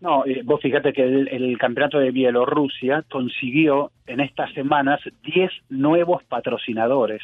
No, 0.00 0.24
eh, 0.26 0.42
vos 0.44 0.60
fíjate 0.60 0.92
que 0.92 1.02
el, 1.02 1.56
campeonato 1.58 1.98
de 1.98 2.10
Bielorrusia 2.10 3.04
consiguió 3.10 3.90
en 4.06 4.20
estas 4.20 4.52
semanas 4.52 5.00
10 5.22 5.50
nuevos 5.70 6.22
patrocinadores. 6.24 7.22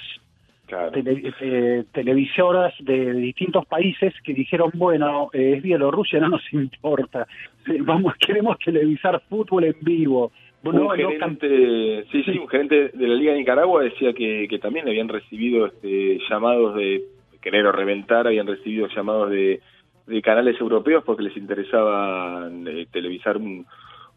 Claro. 0.66 0.92
Eh, 0.94 1.84
televisoras 1.92 2.72
de 2.78 3.12
distintos 3.14 3.66
países 3.66 4.14
que 4.22 4.32
dijeron, 4.32 4.70
bueno, 4.74 5.30
eh, 5.32 5.54
es 5.56 5.62
Bielorrusia, 5.62 6.20
no 6.20 6.28
nos 6.28 6.52
importa, 6.52 7.26
vamos, 7.80 8.14
queremos 8.24 8.56
televisar 8.64 9.20
fútbol 9.28 9.64
en 9.64 9.76
vivo, 9.80 10.30
un 10.62 10.90
gerente, 10.90 12.04
sí, 12.10 12.22
sí, 12.24 12.38
un 12.38 12.48
gerente 12.48 12.90
de 12.92 13.08
la 13.08 13.14
Liga 13.14 13.32
de 13.32 13.38
Nicaragua 13.38 13.82
decía 13.82 14.12
que, 14.12 14.46
que 14.48 14.58
también 14.58 14.88
habían 14.88 15.08
recibido 15.08 15.66
este, 15.66 16.18
llamados 16.28 16.74
de 16.76 17.02
querer 17.40 17.66
o 17.66 17.72
reventar, 17.72 18.26
habían 18.26 18.46
recibido 18.46 18.86
llamados 18.88 19.30
de, 19.30 19.60
de 20.06 20.22
canales 20.22 20.60
europeos 20.60 21.02
porque 21.04 21.22
les 21.22 21.36
interesaba 21.36 22.50
eh, 22.66 22.86
televisar 22.92 23.36
un, 23.36 23.64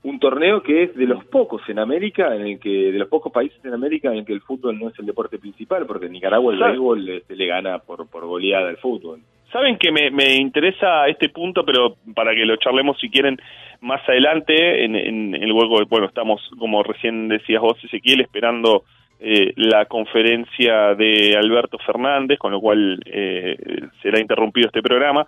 un 0.03 0.19
torneo 0.19 0.61
que 0.61 0.83
es 0.83 0.95
de 0.95 1.05
los 1.05 1.23
pocos 1.25 1.61
en 1.69 1.79
América, 1.79 2.35
en 2.35 2.41
el 2.41 2.59
que 2.59 2.91
de 2.91 2.99
los 2.99 3.07
pocos 3.07 3.31
países 3.31 3.63
en 3.63 3.73
América 3.73 4.11
en 4.11 4.19
el 4.19 4.25
que 4.25 4.33
el 4.33 4.41
fútbol 4.41 4.77
no 4.77 4.89
es 4.89 4.99
el 4.99 5.05
deporte 5.05 5.39
principal, 5.39 5.85
porque 5.85 6.07
en 6.07 6.11
Nicaragua 6.11 6.53
el 6.53 6.59
béisbol 6.59 7.09
este, 7.09 7.35
le 7.35 7.47
gana 7.47 7.79
por, 7.79 8.09
por 8.09 8.25
goleada 8.25 8.69
al 8.69 8.77
fútbol. 8.77 9.21
Saben 9.51 9.77
que 9.77 9.91
me, 9.91 10.09
me 10.09 10.35
interesa 10.35 11.07
este 11.07 11.29
punto, 11.29 11.63
pero 11.63 11.95
para 12.13 12.33
que 12.33 12.45
lo 12.45 12.57
charlemos 12.57 12.99
si 12.99 13.09
quieren 13.09 13.37
más 13.83 14.01
adelante, 14.07 14.83
en, 14.83 14.95
en, 14.95 15.35
el 15.35 15.51
juego, 15.51 15.79
bueno, 15.89 16.07
estamos, 16.07 16.41
como 16.57 16.81
recién 16.83 17.27
decías 17.27 17.61
vos, 17.61 17.77
Ezequiel, 17.83 18.21
esperando 18.21 18.83
eh, 19.19 19.53
la 19.55 19.85
conferencia 19.85 20.95
de 20.95 21.35
Alberto 21.37 21.77
Fernández, 21.85 22.39
con 22.39 22.51
lo 22.51 22.59
cual 22.59 22.99
eh, 23.05 23.57
será 24.01 24.19
interrumpido 24.19 24.67
este 24.67 24.81
programa 24.81 25.27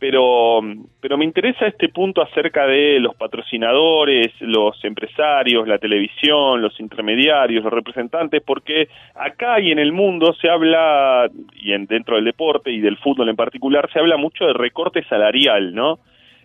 pero, 0.00 0.60
pero 0.98 1.18
me 1.18 1.26
interesa 1.26 1.66
este 1.66 1.90
punto 1.90 2.22
acerca 2.22 2.66
de 2.66 2.98
los 2.98 3.14
patrocinadores, 3.16 4.32
los 4.40 4.82
empresarios, 4.82 5.68
la 5.68 5.78
televisión, 5.78 6.62
los 6.62 6.80
intermediarios, 6.80 7.62
los 7.62 7.72
representantes, 7.72 8.42
porque 8.42 8.88
acá 9.14 9.60
y 9.60 9.70
en 9.70 9.78
el 9.78 9.92
mundo 9.92 10.32
se 10.40 10.48
habla, 10.48 11.30
y 11.54 11.72
en, 11.74 11.84
dentro 11.84 12.16
del 12.16 12.24
deporte 12.24 12.72
y 12.72 12.80
del 12.80 12.96
fútbol 12.96 13.28
en 13.28 13.36
particular, 13.36 13.90
se 13.92 13.98
habla 13.98 14.16
mucho 14.16 14.46
de 14.46 14.54
recorte 14.54 15.04
salarial, 15.04 15.74
¿no? 15.74 15.98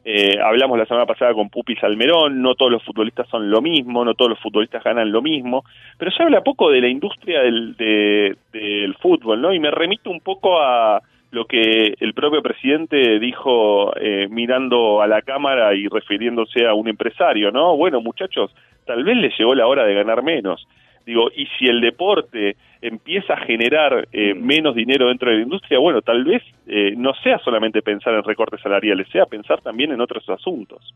Eh, 0.07 0.37
hablamos 0.39 0.77
la 0.77 0.85
semana 0.85 1.07
pasada 1.07 1.33
con 1.33 1.49
Pupi 1.49 1.75
Salmerón, 1.77 2.39
no 2.39 2.53
todos 2.53 2.71
los 2.71 2.83
futbolistas 2.83 3.27
son 3.27 3.49
lo 3.49 3.59
mismo, 3.59 4.05
no 4.05 4.13
todos 4.13 4.29
los 4.29 4.39
futbolistas 4.39 4.83
ganan 4.83 5.11
lo 5.11 5.23
mismo, 5.23 5.65
pero 5.97 6.11
se 6.11 6.21
habla 6.21 6.43
poco 6.43 6.69
de 6.69 6.79
la 6.79 6.87
industria 6.87 7.41
del, 7.41 7.75
del 7.75 8.93
fútbol, 9.01 9.41
¿no? 9.41 9.51
Y 9.51 9.59
me 9.59 9.71
remito 9.71 10.11
un 10.11 10.21
poco 10.21 10.61
a 10.61 11.01
lo 11.31 11.45
que 11.45 11.95
el 11.99 12.13
propio 12.13 12.43
presidente 12.43 13.19
dijo 13.19 13.93
eh, 13.97 14.27
mirando 14.29 15.01
a 15.01 15.07
la 15.07 15.23
cámara 15.23 15.73
y 15.73 15.87
refiriéndose 15.87 16.67
a 16.67 16.75
un 16.75 16.87
empresario, 16.87 17.51
¿no? 17.51 17.75
Bueno, 17.75 17.99
muchachos, 17.99 18.55
tal 18.85 19.03
vez 19.03 19.17
les 19.17 19.37
llegó 19.37 19.55
la 19.55 19.65
hora 19.65 19.85
de 19.85 19.95
ganar 19.95 20.21
menos. 20.21 20.67
Digo, 21.05 21.29
y 21.35 21.45
si 21.57 21.67
el 21.67 21.81
deporte 21.81 22.55
empieza 22.81 23.33
a 23.33 23.45
generar 23.45 24.07
eh, 24.11 24.33
mm. 24.33 24.43
menos 24.43 24.75
dinero 24.75 25.07
dentro 25.07 25.29
de 25.29 25.37
la 25.37 25.43
industria, 25.43 25.79
bueno, 25.79 26.01
tal 26.01 26.23
vez 26.23 26.41
eh, 26.67 26.93
no 26.97 27.13
sea 27.23 27.39
solamente 27.39 27.81
pensar 27.81 28.13
en 28.15 28.23
recortes 28.23 28.61
salariales, 28.61 29.07
sea 29.09 29.25
pensar 29.25 29.61
también 29.61 29.91
en 29.91 30.01
otros 30.01 30.27
asuntos. 30.29 30.93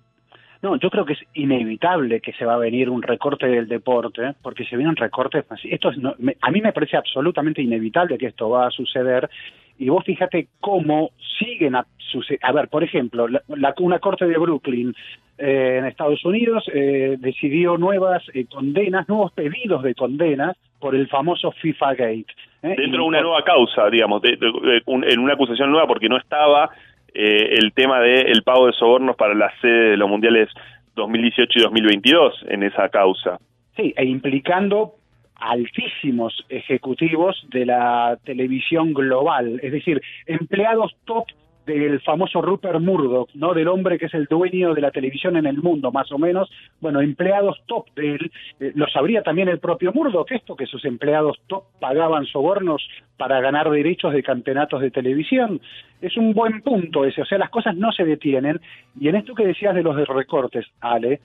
No, 0.61 0.75
yo 0.75 0.89
creo 0.89 1.05
que 1.05 1.13
es 1.13 1.23
inevitable 1.35 2.19
que 2.19 2.33
se 2.33 2.45
va 2.45 2.55
a 2.55 2.57
venir 2.57 2.89
un 2.89 3.01
recorte 3.01 3.47
del 3.47 3.67
deporte, 3.67 4.33
porque 4.41 4.65
se 4.65 4.75
vienen 4.75 4.97
recortes. 4.97 5.45
Esto 5.63 5.89
a 5.89 6.51
mí 6.51 6.61
me 6.61 6.73
parece 6.73 6.97
absolutamente 6.97 7.61
inevitable 7.61 8.17
que 8.17 8.27
esto 8.27 8.49
va 8.49 8.67
a 8.67 8.71
suceder 8.71 9.29
y 9.77 9.87
vos 9.87 10.03
fíjate 10.03 10.49
cómo 10.59 11.11
siguen 11.39 11.75
a 11.75 11.85
suceder. 11.97 12.39
A 12.43 12.51
ver, 12.51 12.67
por 12.67 12.83
ejemplo, 12.83 13.27
la, 13.29 13.73
una 13.79 13.99
corte 13.99 14.25
de 14.25 14.37
Brooklyn 14.37 14.93
eh, 15.37 15.77
en 15.79 15.85
Estados 15.85 16.23
Unidos 16.25 16.65
eh, 16.73 17.15
decidió 17.17 17.77
nuevas 17.77 18.21
eh, 18.33 18.45
condenas, 18.45 19.07
nuevos 19.07 19.31
pedidos 19.31 19.81
de 19.83 19.95
condenas 19.95 20.57
por 20.79 20.95
el 20.95 21.07
famoso 21.07 21.53
FIFA 21.53 21.93
Gate. 21.93 22.25
Dentro 22.61 23.03
de 23.03 23.07
una 23.07 23.21
nueva 23.21 23.41
causa, 23.45 23.89
digamos, 23.89 24.21
en 24.25 25.19
una 25.19 25.33
acusación 25.33 25.71
nueva 25.71 25.87
porque 25.87 26.09
no 26.09 26.17
estaba 26.17 26.69
el 27.13 27.73
tema 27.73 27.99
del 27.99 28.43
pago 28.43 28.67
de 28.67 28.73
sobornos 28.73 29.15
para 29.15 29.33
la 29.33 29.51
sede 29.61 29.91
de 29.91 29.97
los 29.97 30.09
mundiales 30.09 30.49
2018 30.95 31.59
y 31.59 31.61
2022 31.61 32.45
en 32.49 32.63
esa 32.63 32.89
causa. 32.89 33.39
Sí, 33.75 33.93
e 33.95 34.05
implicando 34.05 34.95
altísimos 35.35 36.45
ejecutivos 36.49 37.45
de 37.49 37.65
la 37.65 38.17
televisión 38.25 38.93
global, 38.93 39.59
es 39.63 39.71
decir, 39.71 40.01
empleados 40.25 40.95
top 41.05 41.25
del 41.77 42.01
famoso 42.01 42.41
Rupert 42.41 42.79
Murdoch, 42.79 43.29
¿no? 43.35 43.53
Del 43.53 43.67
hombre 43.67 43.97
que 43.97 44.07
es 44.07 44.13
el 44.13 44.25
dueño 44.25 44.73
de 44.73 44.81
la 44.81 44.91
televisión 44.91 45.37
en 45.37 45.45
el 45.45 45.57
mundo, 45.57 45.91
más 45.91 46.11
o 46.11 46.17
menos. 46.17 46.49
Bueno, 46.81 47.01
empleados 47.01 47.61
top 47.67 47.87
de 47.95 48.15
él. 48.15 48.31
Eh, 48.59 48.71
lo 48.75 48.87
sabría 48.87 49.21
también 49.21 49.47
el 49.49 49.59
propio 49.59 49.93
Murdoch, 49.93 50.31
esto, 50.31 50.55
que 50.55 50.65
sus 50.65 50.83
empleados 50.85 51.39
top 51.47 51.63
pagaban 51.79 52.25
sobornos 52.25 52.87
para 53.17 53.39
ganar 53.41 53.69
derechos 53.69 54.13
de 54.13 54.23
campeonatos 54.23 54.81
de 54.81 54.91
televisión. 54.91 55.61
Es 56.01 56.17
un 56.17 56.33
buen 56.33 56.61
punto 56.61 57.05
ese, 57.05 57.21
o 57.21 57.25
sea, 57.25 57.37
las 57.37 57.49
cosas 57.49 57.75
no 57.75 57.91
se 57.91 58.05
detienen. 58.05 58.59
Y 58.99 59.07
en 59.09 59.15
esto 59.15 59.35
que 59.35 59.45
decías 59.45 59.75
de 59.75 59.83
los 59.83 59.95
recortes, 60.07 60.65
Ale, 60.81 61.19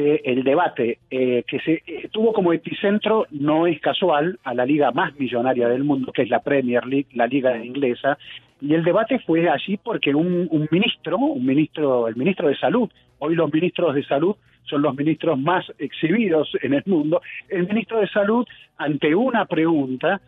eh, 0.00 0.22
el 0.26 0.44
debate 0.44 1.00
eh, 1.10 1.42
que 1.44 1.58
se 1.58 1.82
eh, 1.84 2.08
tuvo 2.12 2.32
como 2.32 2.52
epicentro 2.52 3.26
no 3.32 3.66
es 3.66 3.80
casual 3.80 4.38
a 4.44 4.54
la 4.54 4.64
liga 4.64 4.92
más 4.92 5.18
millonaria 5.18 5.68
del 5.68 5.82
mundo, 5.82 6.12
que 6.12 6.22
es 6.22 6.30
la 6.30 6.38
Premier 6.38 6.86
League, 6.86 7.08
la 7.14 7.26
liga 7.26 7.56
inglesa, 7.58 8.16
y 8.60 8.74
el 8.74 8.84
debate 8.84 9.18
fue 9.20 9.48
allí 9.48 9.76
porque 9.76 10.14
un, 10.14 10.68
ministro, 10.70 11.16
un 11.18 11.44
ministro, 11.44 12.08
el 12.08 12.16
ministro 12.16 12.48
de 12.48 12.56
Salud, 12.56 12.90
hoy 13.18 13.34
los 13.34 13.52
ministros 13.52 13.94
de 13.94 14.04
Salud 14.04 14.36
son 14.64 14.82
los 14.82 14.94
ministros 14.94 15.38
más 15.38 15.64
exhibidos 15.78 16.50
en 16.62 16.74
el 16.74 16.82
mundo, 16.86 17.22
el 17.48 17.66
ministro 17.66 18.00
de 18.00 18.08
Salud, 18.08 18.46
ante 18.76 19.14
una 19.14 19.46
pregunta, 19.46 20.20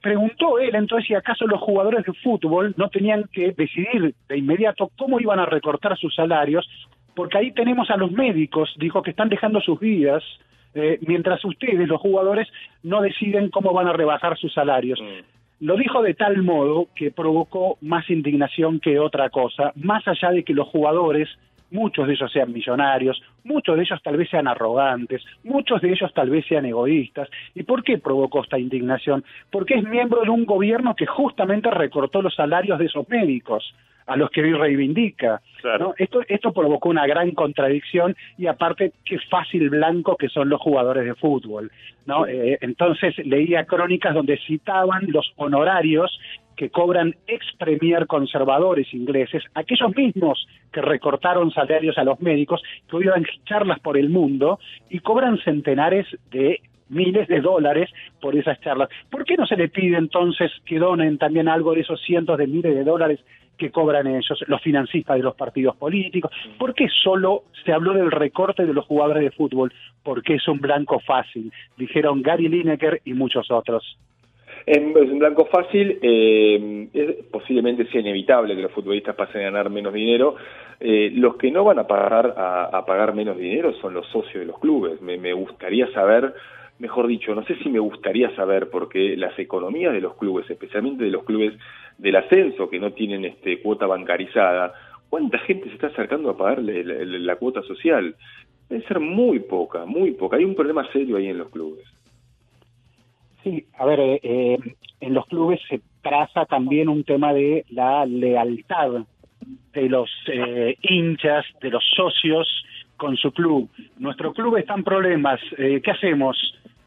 preguntó 0.00 0.58
él 0.58 0.74
entonces 0.74 1.08
si 1.08 1.14
acaso 1.14 1.46
los 1.46 1.60
jugadores 1.60 2.04
de 2.06 2.12
fútbol 2.14 2.74
no 2.76 2.88
tenían 2.88 3.24
que 3.32 3.52
decidir 3.52 4.14
de 4.28 4.38
inmediato 4.38 4.90
cómo 4.96 5.20
iban 5.20 5.38
a 5.40 5.46
recortar 5.46 5.96
sus 5.98 6.14
salarios 6.14 6.66
porque 7.14 7.38
ahí 7.38 7.52
tenemos 7.52 7.90
a 7.90 7.96
los 7.96 8.10
médicos, 8.10 8.74
dijo 8.78 9.02
que 9.02 9.10
están 9.10 9.28
dejando 9.28 9.60
sus 9.60 9.78
vidas 9.78 10.22
eh, 10.74 10.98
mientras 11.06 11.44
ustedes, 11.44 11.86
los 11.86 12.00
jugadores, 12.00 12.48
no 12.82 13.02
deciden 13.02 13.50
cómo 13.50 13.72
van 13.72 13.88
a 13.88 13.92
rebajar 13.92 14.38
sus 14.38 14.52
salarios. 14.54 14.98
Mm. 15.00 15.41
Lo 15.62 15.76
dijo 15.76 16.02
de 16.02 16.14
tal 16.14 16.42
modo 16.42 16.88
que 16.92 17.12
provocó 17.12 17.78
más 17.82 18.10
indignación 18.10 18.80
que 18.80 18.98
otra 18.98 19.30
cosa, 19.30 19.70
más 19.76 20.02
allá 20.08 20.30
de 20.30 20.42
que 20.42 20.54
los 20.54 20.66
jugadores 20.66 21.28
muchos 21.70 22.08
de 22.08 22.14
ellos 22.14 22.32
sean 22.32 22.52
millonarios, 22.52 23.22
muchos 23.44 23.76
de 23.76 23.82
ellos 23.82 24.02
tal 24.02 24.16
vez 24.16 24.28
sean 24.28 24.48
arrogantes, 24.48 25.22
muchos 25.44 25.80
de 25.80 25.92
ellos 25.92 26.12
tal 26.14 26.30
vez 26.30 26.44
sean 26.48 26.66
egoístas. 26.66 27.28
¿Y 27.54 27.62
por 27.62 27.84
qué 27.84 27.98
provocó 27.98 28.42
esta 28.42 28.58
indignación? 28.58 29.24
Porque 29.52 29.74
es 29.74 29.84
miembro 29.84 30.22
de 30.22 30.30
un 30.30 30.46
gobierno 30.46 30.96
que 30.96 31.06
justamente 31.06 31.70
recortó 31.70 32.22
los 32.22 32.34
salarios 32.34 32.80
de 32.80 32.86
esos 32.86 33.08
médicos 33.08 33.72
a 34.06 34.16
los 34.16 34.30
que 34.30 34.42
hoy 34.42 34.52
reivindica. 34.52 35.40
¿no? 35.78 35.94
Esto, 35.96 36.22
esto 36.28 36.52
provocó 36.52 36.88
una 36.88 37.06
gran 37.06 37.32
contradicción 37.32 38.16
y 38.36 38.46
aparte 38.46 38.92
qué 39.04 39.18
fácil 39.30 39.70
blanco 39.70 40.16
que 40.16 40.28
son 40.28 40.48
los 40.48 40.60
jugadores 40.60 41.04
de 41.04 41.14
fútbol. 41.14 41.70
¿no? 42.06 42.26
Eh, 42.26 42.58
entonces 42.60 43.14
leía 43.24 43.64
crónicas 43.64 44.14
donde 44.14 44.38
citaban 44.38 45.06
los 45.08 45.32
honorarios 45.36 46.18
que 46.56 46.70
cobran 46.70 47.14
ex 47.26 47.44
premier 47.58 48.06
conservadores 48.06 48.92
ingleses, 48.92 49.42
aquellos 49.54 49.96
mismos 49.96 50.46
que 50.72 50.82
recortaron 50.82 51.50
salarios 51.50 51.96
a 51.98 52.04
los 52.04 52.20
médicos, 52.20 52.62
que 52.88 52.96
hoy 52.96 53.04
dan 53.04 53.24
charlas 53.44 53.80
por 53.80 53.96
el 53.96 54.10
mundo 54.10 54.58
y 54.90 54.98
cobran 55.00 55.38
centenares 55.38 56.06
de 56.30 56.60
miles 56.88 57.26
de 57.28 57.40
dólares 57.40 57.90
por 58.20 58.36
esas 58.36 58.60
charlas. 58.60 58.88
¿Por 59.10 59.24
qué 59.24 59.36
no 59.36 59.46
se 59.46 59.56
le 59.56 59.68
pide 59.68 59.96
entonces 59.96 60.52
que 60.66 60.78
donen 60.78 61.18
también 61.18 61.48
algo 61.48 61.74
de 61.74 61.80
esos 61.80 62.00
cientos 62.02 62.38
de 62.38 62.46
miles 62.46 62.74
de 62.74 62.84
dólares 62.84 63.20
que 63.58 63.70
cobran 63.70 64.06
ellos, 64.06 64.44
los 64.46 64.62
financistas 64.62 65.16
de 65.16 65.22
los 65.22 65.34
partidos 65.34 65.76
políticos? 65.76 66.30
¿Por 66.58 66.74
qué 66.74 66.88
solo 66.88 67.44
se 67.64 67.72
habló 67.72 67.92
del 67.92 68.10
recorte 68.10 68.66
de 68.66 68.74
los 68.74 68.86
jugadores 68.86 69.22
de 69.22 69.30
fútbol? 69.30 69.72
Porque 70.02 70.34
es 70.34 70.48
un 70.48 70.58
blanco 70.58 71.00
fácil, 71.00 71.52
dijeron 71.76 72.22
Gary 72.22 72.48
Lineker 72.48 73.00
y 73.04 73.14
muchos 73.14 73.50
otros. 73.50 73.96
Es 74.66 74.78
un 74.78 75.18
blanco 75.18 75.46
fácil, 75.46 75.98
eh, 76.02 76.88
es, 76.92 77.26
posiblemente 77.26 77.86
sea 77.86 78.00
inevitable 78.00 78.54
que 78.54 78.62
los 78.62 78.72
futbolistas 78.72 79.16
pasen 79.16 79.40
a 79.40 79.44
ganar 79.44 79.70
menos 79.70 79.92
dinero. 79.92 80.36
Eh, 80.78 81.10
los 81.14 81.36
que 81.36 81.50
no 81.50 81.64
van 81.64 81.80
a 81.80 81.86
pagar 81.86 82.34
a, 82.36 82.64
a, 82.64 82.86
pagar 82.86 83.14
menos 83.14 83.36
dinero 83.36 83.72
son 83.80 83.94
los 83.94 84.06
socios 84.08 84.40
de 84.40 84.46
los 84.46 84.58
clubes. 84.60 85.00
Me, 85.00 85.18
me, 85.18 85.32
gustaría 85.32 85.90
saber, 85.92 86.34
mejor 86.82 87.06
dicho, 87.06 87.32
no 87.32 87.44
sé 87.44 87.54
si 87.62 87.68
me 87.68 87.78
gustaría 87.78 88.34
saber, 88.34 88.68
porque 88.68 89.16
las 89.16 89.38
economías 89.38 89.92
de 89.92 90.00
los 90.00 90.16
clubes, 90.16 90.50
especialmente 90.50 91.04
de 91.04 91.10
los 91.10 91.22
clubes 91.22 91.54
del 91.96 92.16
ascenso 92.16 92.68
que 92.68 92.80
no 92.80 92.92
tienen 92.92 93.24
este, 93.24 93.62
cuota 93.62 93.86
bancarizada, 93.86 94.74
¿cuánta 95.08 95.38
gente 95.38 95.68
se 95.68 95.74
está 95.74 95.86
acercando 95.86 96.30
a 96.30 96.36
pagarle 96.36 96.82
la, 96.84 97.36
cuota 97.36 97.62
social? 97.62 98.16
Debe 98.68 98.84
ser 98.88 98.98
muy 98.98 99.38
poca, 99.38 99.84
muy 99.84 100.10
poca. 100.10 100.38
Hay 100.38 100.44
un 100.44 100.56
problema 100.56 100.84
serio 100.92 101.18
ahí 101.18 101.28
en 101.28 101.38
los 101.38 101.50
clubes. 101.50 101.84
Sí, 103.44 103.64
a 103.78 103.86
ver, 103.86 104.00
eh, 104.00 104.20
eh, 104.24 104.58
en 105.00 105.14
los 105.14 105.26
clubes 105.26 105.60
se 105.68 105.80
traza 106.02 106.46
también 106.46 106.88
un 106.88 107.04
tema 107.04 107.32
de 107.32 107.64
la 107.70 108.04
lealtad 108.06 109.04
de 109.72 109.88
los 109.88 110.10
eh, 110.26 110.76
hinchas, 110.82 111.44
de 111.60 111.70
los 111.70 111.84
socios 111.94 112.48
con 113.02 113.16
su 113.16 113.32
club. 113.32 113.68
Nuestro 113.98 114.32
club 114.32 114.56
está 114.58 114.74
en 114.74 114.84
problemas, 114.84 115.40
eh, 115.58 115.80
¿qué 115.82 115.90
hacemos? 115.90 116.36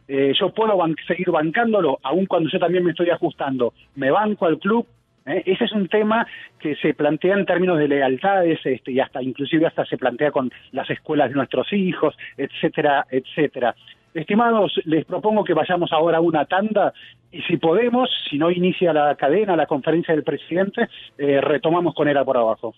Eh, 0.07 0.33
yo 0.39 0.49
puedo 0.49 0.77
seguir 1.07 1.31
bancándolo, 1.31 1.99
aun 2.03 2.25
cuando 2.25 2.49
yo 2.49 2.59
también 2.59 2.83
me 2.83 2.91
estoy 2.91 3.09
ajustando. 3.09 3.73
¿Me 3.95 4.11
banco 4.11 4.45
al 4.45 4.59
club? 4.59 4.85
¿Eh? 5.25 5.43
Ese 5.45 5.65
es 5.65 5.71
un 5.71 5.87
tema 5.87 6.27
que 6.59 6.75
se 6.75 6.93
plantea 6.93 7.35
en 7.35 7.45
términos 7.45 7.79
de 7.79 7.87
lealtades 7.87 8.59
este, 8.63 8.91
y 8.91 8.99
hasta 8.99 9.21
inclusive 9.21 9.65
hasta 9.65 9.85
se 9.85 9.97
plantea 9.97 10.31
con 10.31 10.51
las 10.71 10.89
escuelas 10.89 11.29
de 11.29 11.35
nuestros 11.35 11.71
hijos, 11.73 12.15
etcétera, 12.37 13.05
etcétera. 13.09 13.75
Estimados, 14.13 14.79
les 14.85 15.03
propongo 15.03 15.43
que 15.43 15.53
vayamos 15.53 15.91
ahora 15.91 16.19
a 16.19 16.21
una 16.21 16.45
tanda 16.45 16.93
y 17.33 17.41
si 17.41 17.57
podemos, 17.57 18.09
si 18.29 18.37
no 18.37 18.49
inicia 18.49 18.93
la 18.93 19.13
cadena, 19.15 19.57
la 19.57 19.65
conferencia 19.65 20.13
del 20.15 20.23
presidente, 20.23 20.87
eh, 21.17 21.41
retomamos 21.41 21.93
con 21.93 22.07
él 22.07 22.17
por 22.23 22.37
abajo. 22.37 22.73